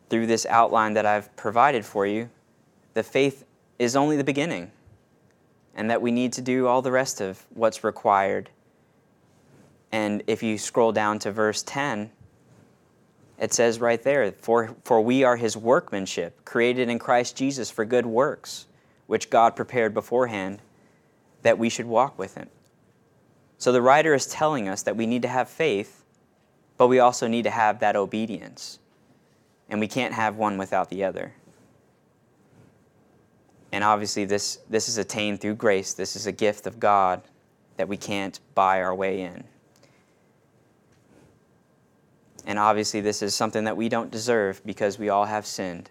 through 0.08 0.26
this 0.26 0.46
outline 0.46 0.94
that 0.94 1.06
I've 1.06 1.34
provided 1.37 1.84
for 1.84 2.06
you, 2.06 2.30
the 2.94 3.02
faith 3.02 3.44
is 3.78 3.94
only 3.94 4.16
the 4.16 4.24
beginning, 4.24 4.70
and 5.74 5.90
that 5.90 6.00
we 6.00 6.10
need 6.10 6.32
to 6.34 6.42
do 6.42 6.66
all 6.66 6.80
the 6.80 6.92
rest 6.92 7.20
of 7.20 7.44
what's 7.52 7.84
required. 7.84 8.48
And 9.92 10.22
if 10.26 10.42
you 10.42 10.58
scroll 10.58 10.92
down 10.92 11.18
to 11.20 11.30
verse 11.30 11.62
10, 11.62 12.10
it 13.38 13.52
says 13.52 13.80
right 13.80 14.02
there, 14.02 14.30
for, 14.32 14.74
for 14.84 15.00
we 15.00 15.24
are 15.24 15.36
his 15.36 15.56
workmanship, 15.56 16.44
created 16.44 16.88
in 16.88 16.98
Christ 16.98 17.36
Jesus 17.36 17.70
for 17.70 17.84
good 17.84 18.06
works, 18.06 18.66
which 19.06 19.30
God 19.30 19.56
prepared 19.56 19.92
beforehand 19.92 20.60
that 21.42 21.58
we 21.58 21.68
should 21.68 21.86
walk 21.86 22.18
with 22.18 22.34
him. 22.36 22.48
So 23.58 23.72
the 23.72 23.82
writer 23.82 24.14
is 24.14 24.26
telling 24.26 24.68
us 24.68 24.82
that 24.82 24.96
we 24.96 25.06
need 25.06 25.22
to 25.22 25.28
have 25.28 25.48
faith, 25.48 26.04
but 26.76 26.88
we 26.88 26.98
also 26.98 27.26
need 27.26 27.42
to 27.42 27.50
have 27.50 27.80
that 27.80 27.96
obedience. 27.96 28.78
And 29.68 29.80
we 29.80 29.88
can't 29.88 30.14
have 30.14 30.36
one 30.36 30.58
without 30.58 30.90
the 30.90 31.04
other. 31.04 31.32
And 33.72 33.82
obviously, 33.82 34.24
this, 34.24 34.58
this 34.70 34.88
is 34.88 34.98
attained 34.98 35.40
through 35.40 35.56
grace. 35.56 35.94
This 35.94 36.14
is 36.14 36.26
a 36.26 36.32
gift 36.32 36.66
of 36.66 36.78
God 36.78 37.22
that 37.76 37.88
we 37.88 37.96
can't 37.96 38.38
buy 38.54 38.82
our 38.82 38.94
way 38.94 39.22
in. 39.22 39.44
And 42.46 42.59
obviously, 42.59 43.00
this 43.00 43.22
is 43.22 43.35
something 43.35 43.64
that 43.64 43.76
we 43.76 43.88
don't 43.88 44.11
deserve 44.11 44.61
because 44.66 44.98
we 44.98 45.09
all 45.09 45.24
have 45.24 45.46
sinned. 45.46 45.90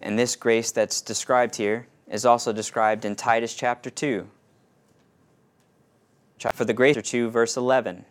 And 0.00 0.18
this 0.18 0.36
grace 0.36 0.70
that's 0.70 1.00
described 1.00 1.56
here 1.56 1.86
is 2.08 2.24
also 2.24 2.52
described 2.52 3.04
in 3.04 3.16
Titus 3.16 3.54
chapter 3.54 3.90
2. 3.90 4.28
For 6.52 6.64
the 6.64 6.72
grace, 6.72 6.96
2, 6.96 7.30
verse 7.30 7.56
11. 7.56 8.04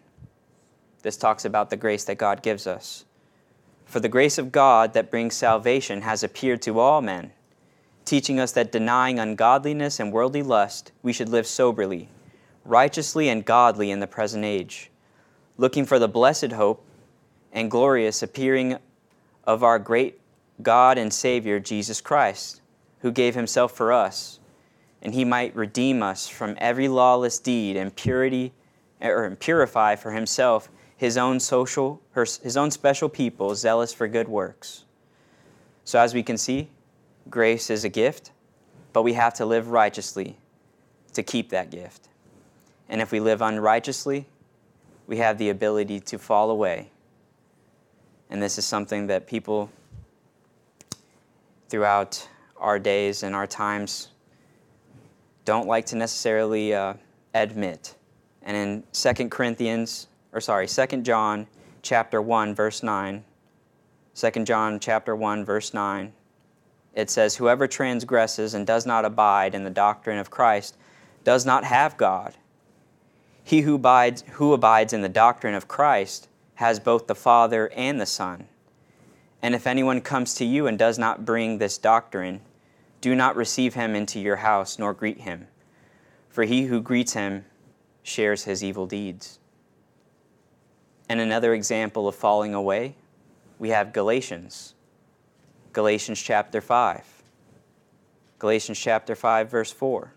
This 1.03 1.17
talks 1.17 1.45
about 1.45 1.69
the 1.69 1.77
grace 1.77 2.03
that 2.05 2.17
God 2.17 2.41
gives 2.41 2.65
us. 2.65 3.05
For 3.85 3.99
the 3.99 4.09
grace 4.09 4.37
of 4.37 4.51
God 4.51 4.93
that 4.93 5.11
brings 5.11 5.35
salvation 5.35 6.01
has 6.01 6.23
appeared 6.23 6.61
to 6.63 6.79
all 6.79 7.01
men, 7.01 7.31
teaching 8.03 8.39
us 8.39 8.51
that 8.53 8.71
denying 8.71 9.19
ungodliness 9.19 9.99
and 9.99 10.11
worldly 10.11 10.41
lust, 10.41 10.91
we 11.03 11.13
should 11.13 11.29
live 11.29 11.45
soberly, 11.45 12.09
righteously, 12.65 13.29
and 13.29 13.45
godly 13.45 13.91
in 13.91 13.99
the 13.99 14.07
present 14.07 14.43
age, 14.43 14.89
looking 15.57 15.85
for 15.85 15.99
the 15.99 16.07
blessed 16.07 16.51
hope 16.51 16.83
and 17.51 17.71
glorious 17.71 18.21
appearing 18.21 18.77
of 19.45 19.63
our 19.63 19.79
great 19.79 20.19
God 20.61 20.97
and 20.97 21.13
Savior 21.13 21.59
Jesus 21.59 22.01
Christ, 22.01 22.61
who 22.99 23.11
gave 23.11 23.35
himself 23.35 23.71
for 23.71 23.91
us, 23.91 24.39
and 25.01 25.13
he 25.13 25.25
might 25.25 25.55
redeem 25.55 26.01
us 26.01 26.27
from 26.27 26.55
every 26.57 26.87
lawless 26.87 27.39
deed 27.39 27.77
and 27.77 27.95
purity 27.95 28.53
or 29.01 29.35
purify 29.35 29.95
for 29.95 30.11
himself 30.11 30.69
his 30.97 31.17
own 31.17 31.39
social 31.39 32.01
his 32.15 32.57
own 32.57 32.71
special 32.71 33.09
people 33.09 33.53
zealous 33.53 33.93
for 33.93 34.07
good 34.07 34.27
works. 34.27 34.85
So 35.83 35.99
as 35.99 36.13
we 36.13 36.23
can 36.23 36.37
see, 36.37 36.69
grace 37.29 37.69
is 37.69 37.83
a 37.83 37.89
gift, 37.89 38.31
but 38.93 39.03
we 39.03 39.13
have 39.13 39.33
to 39.35 39.45
live 39.45 39.69
righteously 39.69 40.37
to 41.13 41.21
keep 41.21 41.49
that 41.49 41.69
gift. 41.69 42.07
And 42.89 43.01
if 43.01 43.11
we 43.11 43.19
live 43.19 43.41
unrighteously, 43.41 44.25
we 45.07 45.17
have 45.17 45.37
the 45.37 45.49
ability 45.49 45.99
to 46.01 46.17
fall 46.17 46.49
away. 46.49 46.89
And 48.29 48.41
this 48.41 48.57
is 48.57 48.65
something 48.65 49.07
that 49.07 49.27
people 49.27 49.69
throughout 51.69 52.27
our 52.57 52.79
days 52.79 53.23
and 53.23 53.35
our 53.35 53.47
times 53.47 54.09
don't 55.43 55.67
like 55.67 55.85
to 55.87 55.95
necessarily 55.95 56.73
uh, 56.73 56.95
admit. 57.33 57.95
And 58.41 58.57
in 58.57 58.83
2 58.93 59.29
Corinthians, 59.29 60.07
or 60.33 60.41
sorry, 60.41 60.67
2 60.67 61.01
John 61.01 61.47
chapter 61.81 62.21
1 62.21 62.55
verse 62.55 62.81
9, 62.81 63.23
2 64.15 64.31
John 64.43 64.79
chapter 64.79 65.15
1 65.15 65.45
verse 65.45 65.73
9, 65.73 66.13
it 66.93 67.09
says 67.09 67.35
whoever 67.35 67.67
transgresses 67.67 68.53
and 68.53 68.65
does 68.65 68.85
not 68.85 69.05
abide 69.05 69.53
in 69.53 69.63
the 69.63 69.69
doctrine 69.69 70.17
of 70.17 70.31
Christ 70.31 70.77
does 71.23 71.45
not 71.45 71.63
have 71.63 71.97
God. 71.97 72.33
He 73.45 73.61
who 73.61 73.75
abides, 73.75 74.23
who 74.31 74.53
abides 74.53 74.91
in 74.91 75.01
the 75.01 75.07
doctrine 75.07 75.53
of 75.53 75.67
Christ 75.67 76.27
has 76.55 76.79
both 76.79 77.05
the 77.05 77.13
Father 77.13 77.69
and 77.75 78.01
the 78.01 78.07
Son. 78.07 78.47
And 79.39 79.53
if 79.53 79.67
anyone 79.67 80.01
comes 80.01 80.33
to 80.35 80.45
you 80.45 80.65
and 80.65 80.79
does 80.79 80.97
not 80.97 81.25
bring 81.25 81.59
this 81.59 81.77
doctrine, 81.77 82.41
do 83.01 83.13
not 83.13 83.35
receive 83.35 83.75
him 83.75 83.93
into 83.93 84.19
your 84.19 84.37
house 84.37 84.79
nor 84.79 84.95
greet 84.95 85.21
him, 85.21 85.47
for 86.27 86.43
he 86.43 86.63
who 86.63 86.81
greets 86.81 87.13
him 87.13 87.45
shares 88.01 88.45
his 88.45 88.63
evil 88.63 88.87
deeds. 88.87 89.37
And 91.07 91.19
another 91.19 91.53
example 91.53 92.07
of 92.07 92.15
falling 92.15 92.55
away, 92.55 92.95
we 93.59 93.69
have 93.69 93.93
Galatians. 93.93 94.73
Galatians 95.71 96.19
chapter 96.19 96.61
5. 96.61 97.05
Galatians 98.39 98.79
chapter 98.79 99.13
5, 99.13 99.51
verse 99.51 99.71
4. 99.71 100.13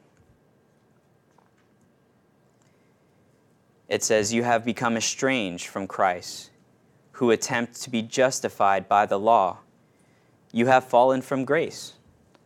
It 3.88 4.02
says, 4.02 4.32
You 4.32 4.42
have 4.42 4.64
become 4.64 4.96
estranged 4.96 5.66
from 5.66 5.86
Christ, 5.86 6.50
who 7.12 7.30
attempt 7.30 7.80
to 7.82 7.90
be 7.90 8.02
justified 8.02 8.88
by 8.88 9.06
the 9.06 9.18
law. 9.18 9.58
You 10.52 10.66
have 10.66 10.84
fallen 10.84 11.22
from 11.22 11.44
grace. 11.44 11.94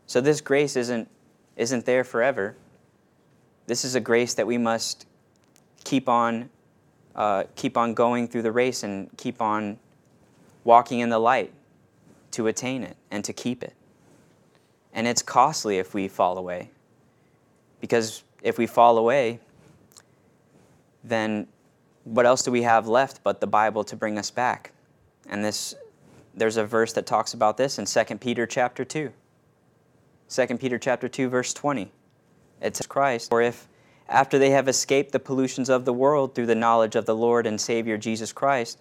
So 0.07 0.21
this 0.21 0.41
grace 0.41 0.77
isn't, 0.77 1.09
isn't 1.57 1.85
there 1.85 2.05
forever. 2.05 2.57
This 3.67 3.85
is 3.85 3.95
a 3.95 4.01
grace 4.01 4.35
that 4.35 4.47
we 4.47 4.59
must 4.59 5.07
keep 5.85 6.09
on, 6.09 6.51
uh, 7.15 7.45
keep 7.57 7.77
on 7.77 7.95
going 7.95 8.29
through 8.29 8.43
the 8.43 8.53
race 8.53 8.83
and 8.83 9.09
keep 9.17 9.41
on 9.41 9.79
walking 10.65 11.01
in 11.01 11.09
the 11.09 11.19
light 11.19 11.53
to 12.33 12.47
attain 12.47 12.83
it 12.83 12.97
and 13.11 13.25
to 13.25 13.33
keep 13.33 13.63
it. 13.63 13.75
And 14.93 15.07
it's 15.07 15.23
costly 15.23 15.79
if 15.79 15.95
we 15.95 16.09
fall 16.09 16.39
away. 16.39 16.71
Because 17.81 18.23
if 18.43 18.59
we 18.59 18.67
fall 18.67 18.99
away, 18.99 19.41
then 21.05 21.47
what 22.05 22.27
else 22.27 22.43
do 22.43 22.51
we 22.51 22.63
have 22.63 22.89
left 22.89 23.23
but 23.23 23.41
the 23.41 23.47
Bible 23.47 23.85
to 23.85 23.97
bring 23.97 24.19
us 24.19 24.31
back? 24.31 24.73
And 25.29 25.45
this 25.45 25.75
there's 26.35 26.57
a 26.57 26.65
verse 26.65 26.93
that 26.95 27.05
talks 27.05 27.35
about 27.35 27.57
this 27.57 27.79
in 27.79 27.85
2 27.85 28.17
Peter 28.17 28.47
chapter 28.47 28.85
2. 28.85 29.13
2 30.29 30.47
Peter 30.59 30.79
chapter 30.79 31.09
2 31.09 31.29
verse 31.29 31.53
20. 31.53 31.93
It 32.61 32.77
says 32.77 32.87
Christ, 32.87 33.33
or 33.33 33.43
if 33.43 33.69
after 34.09 34.39
they 34.39 34.51
have 34.51 34.69
escaped 34.69 35.13
the 35.13 35.19
pollutions 35.19 35.69
of 35.69 35.85
the 35.85 35.93
world 35.93 36.35
through 36.35 36.47
the 36.47 36.55
knowledge 36.55 36.97
of 36.97 37.07
the 37.07 37.15
Lord 37.15 37.47
and 37.47 37.61
Savior 37.61 37.99
Jesus 37.99 38.33
Christ, 38.33 38.79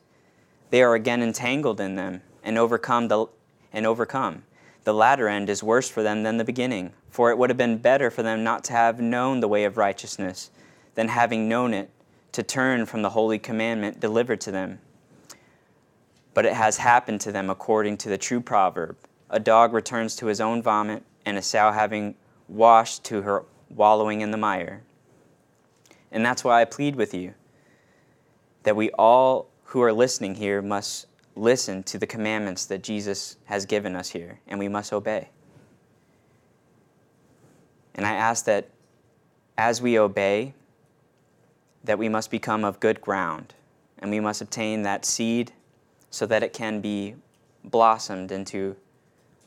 they 0.69 0.81
are 0.81 0.93
again 0.93 1.21
entangled 1.21 1.81
in 1.81 1.95
them 1.95 2.21
and 2.43 2.57
overcome 2.57 3.07
the 3.07 3.27
and 3.73 3.85
overcome. 3.85 4.43
The 4.83 4.93
latter 4.93 5.27
end 5.27 5.49
is 5.49 5.61
worse 5.63 5.89
for 5.89 6.03
them 6.03 6.23
than 6.23 6.37
the 6.37 6.43
beginning, 6.43 6.93
for 7.09 7.29
it 7.29 7.37
would 7.37 7.49
have 7.49 7.57
been 7.57 7.77
better 7.77 8.09
for 8.09 8.23
them 8.23 8.43
not 8.43 8.63
to 8.65 8.73
have 8.73 8.99
known 8.99 9.39
the 9.39 9.47
way 9.47 9.63
of 9.63 9.77
righteousness 9.77 10.49
than 10.95 11.07
having 11.07 11.47
known 11.47 11.73
it 11.73 11.89
to 12.31 12.43
turn 12.43 12.85
from 12.85 13.01
the 13.01 13.09
holy 13.09 13.39
commandment 13.39 13.99
delivered 13.99 14.41
to 14.41 14.51
them. 14.51 14.79
But 16.33 16.45
it 16.45 16.53
has 16.53 16.77
happened 16.77 17.21
to 17.21 17.31
them 17.31 17.49
according 17.49 17.97
to 17.97 18.09
the 18.09 18.17
true 18.17 18.41
proverb 18.41 18.97
a 19.31 19.39
dog 19.39 19.73
returns 19.73 20.15
to 20.17 20.25
his 20.27 20.41
own 20.41 20.61
vomit, 20.61 21.03
and 21.25 21.37
a 21.37 21.41
sow 21.41 21.71
having 21.71 22.15
washed 22.49 23.05
to 23.05 23.21
her 23.21 23.45
wallowing 23.69 24.19
in 24.21 24.31
the 24.31 24.37
mire. 24.37 24.83
And 26.11 26.25
that's 26.25 26.43
why 26.43 26.61
I 26.61 26.65
plead 26.65 26.97
with 26.97 27.13
you 27.13 27.33
that 28.63 28.75
we 28.75 28.91
all 28.91 29.47
who 29.63 29.81
are 29.81 29.93
listening 29.93 30.35
here 30.35 30.61
must 30.61 31.07
listen 31.35 31.81
to 31.83 31.97
the 31.97 32.05
commandments 32.05 32.65
that 32.65 32.83
Jesus 32.83 33.37
has 33.45 33.65
given 33.65 33.95
us 33.95 34.09
here, 34.09 34.39
and 34.47 34.59
we 34.59 34.67
must 34.67 34.91
obey. 34.91 35.29
And 37.95 38.05
I 38.05 38.11
ask 38.11 38.45
that 38.45 38.67
as 39.57 39.81
we 39.81 39.97
obey, 39.97 40.53
that 41.83 41.97
we 41.97 42.09
must 42.09 42.31
become 42.31 42.63
of 42.63 42.79
good 42.79 43.01
ground, 43.01 43.53
and 43.99 44.11
we 44.11 44.19
must 44.19 44.41
obtain 44.41 44.83
that 44.83 45.05
seed 45.05 45.51
so 46.09 46.25
that 46.25 46.43
it 46.43 46.53
can 46.53 46.81
be 46.81 47.15
blossomed 47.63 48.31
into 48.31 48.75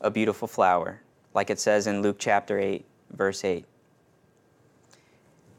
a 0.00 0.10
beautiful 0.10 0.48
flower, 0.48 1.00
like 1.34 1.50
it 1.50 1.60
says 1.60 1.86
in 1.86 2.02
Luke 2.02 2.16
chapter 2.18 2.58
8, 2.58 2.84
verse 3.10 3.44
8. 3.44 3.64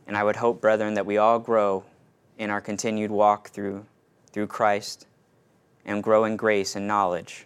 And 0.08 0.16
I 0.16 0.24
would 0.24 0.36
hope, 0.36 0.62
brethren, 0.62 0.94
that 0.96 1.06
we 1.06 1.18
all 1.18 1.40
grow 1.40 1.84
in 2.38 2.50
our 2.50 2.62
continued 2.62 3.12
walk 3.12 3.50
through, 3.50 3.86
through 4.32 4.48
Christ 4.48 5.08
and 5.86 6.04
grow 6.04 6.26
in 6.26 6.36
grace 6.36 6.76
and 6.76 6.88
knowledge, 6.88 7.46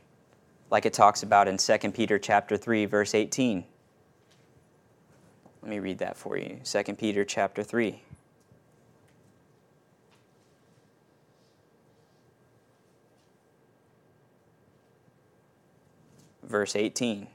like 0.71 0.85
it 0.85 0.93
talks 0.93 1.23
about 1.23 1.47
in 1.47 1.57
2 1.57 1.77
Peter 1.91 2.17
chapter 2.17 2.57
3, 2.57 2.85
verse 2.85 3.13
18. 3.13 3.63
Let 5.61 5.69
me 5.69 5.79
read 5.79 5.99
that 5.99 6.15
for 6.15 6.37
you. 6.37 6.59
2 6.63 6.93
Peter 6.95 7.25
chapter 7.25 7.63
3. 7.63 8.01
Verse 16.49 16.75
18. 16.75 17.27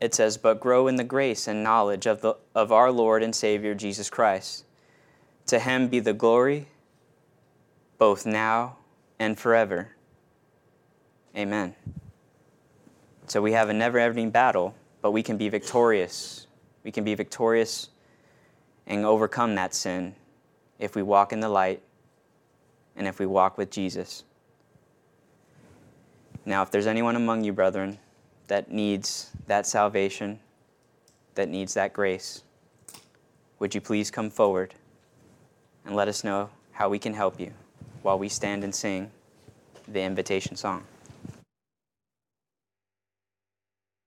It 0.00 0.14
says, 0.14 0.36
But 0.36 0.60
grow 0.60 0.86
in 0.86 0.96
the 0.96 1.04
grace 1.04 1.48
and 1.48 1.64
knowledge 1.64 2.06
of, 2.06 2.20
the, 2.20 2.34
of 2.54 2.70
our 2.70 2.92
Lord 2.92 3.22
and 3.22 3.34
Savior 3.34 3.74
Jesus 3.74 4.10
Christ. 4.10 4.64
To 5.46 5.58
him 5.58 5.88
be 5.88 6.00
the 6.00 6.12
glory, 6.12 6.66
both 7.98 8.26
now 8.26 8.76
and 9.18 9.38
forever. 9.38 9.90
Amen. 11.36 11.74
So 13.26 13.40
we 13.40 13.52
have 13.52 13.68
a 13.68 13.72
never 13.72 13.98
ending 13.98 14.30
battle, 14.30 14.74
but 15.00 15.12
we 15.12 15.22
can 15.22 15.36
be 15.36 15.48
victorious. 15.48 16.46
We 16.84 16.90
can 16.90 17.04
be 17.04 17.14
victorious 17.14 17.88
and 18.86 19.04
overcome 19.04 19.54
that 19.54 19.74
sin 19.74 20.14
if 20.78 20.96
we 20.96 21.02
walk 21.02 21.32
in 21.32 21.40
the 21.40 21.48
light 21.48 21.80
and 22.96 23.06
if 23.06 23.18
we 23.18 23.26
walk 23.26 23.56
with 23.56 23.70
Jesus. 23.70 24.24
Now, 26.44 26.62
if 26.62 26.70
there's 26.70 26.86
anyone 26.86 27.14
among 27.14 27.44
you, 27.44 27.52
brethren, 27.52 27.98
that 28.48 28.70
needs 28.70 29.30
that 29.46 29.66
salvation, 29.66 30.40
that 31.34 31.48
needs 31.48 31.74
that 31.74 31.92
grace, 31.92 32.42
would 33.58 33.74
you 33.74 33.80
please 33.80 34.10
come 34.10 34.28
forward 34.28 34.74
and 35.84 35.94
let 35.94 36.08
us 36.08 36.24
know 36.24 36.50
how 36.72 36.88
we 36.88 36.98
can 36.98 37.14
help 37.14 37.38
you 37.38 37.52
while 38.02 38.18
we 38.18 38.28
stand 38.28 38.64
and 38.64 38.74
sing 38.74 39.10
the 39.86 40.02
invitation 40.02 40.56
song? 40.56 40.84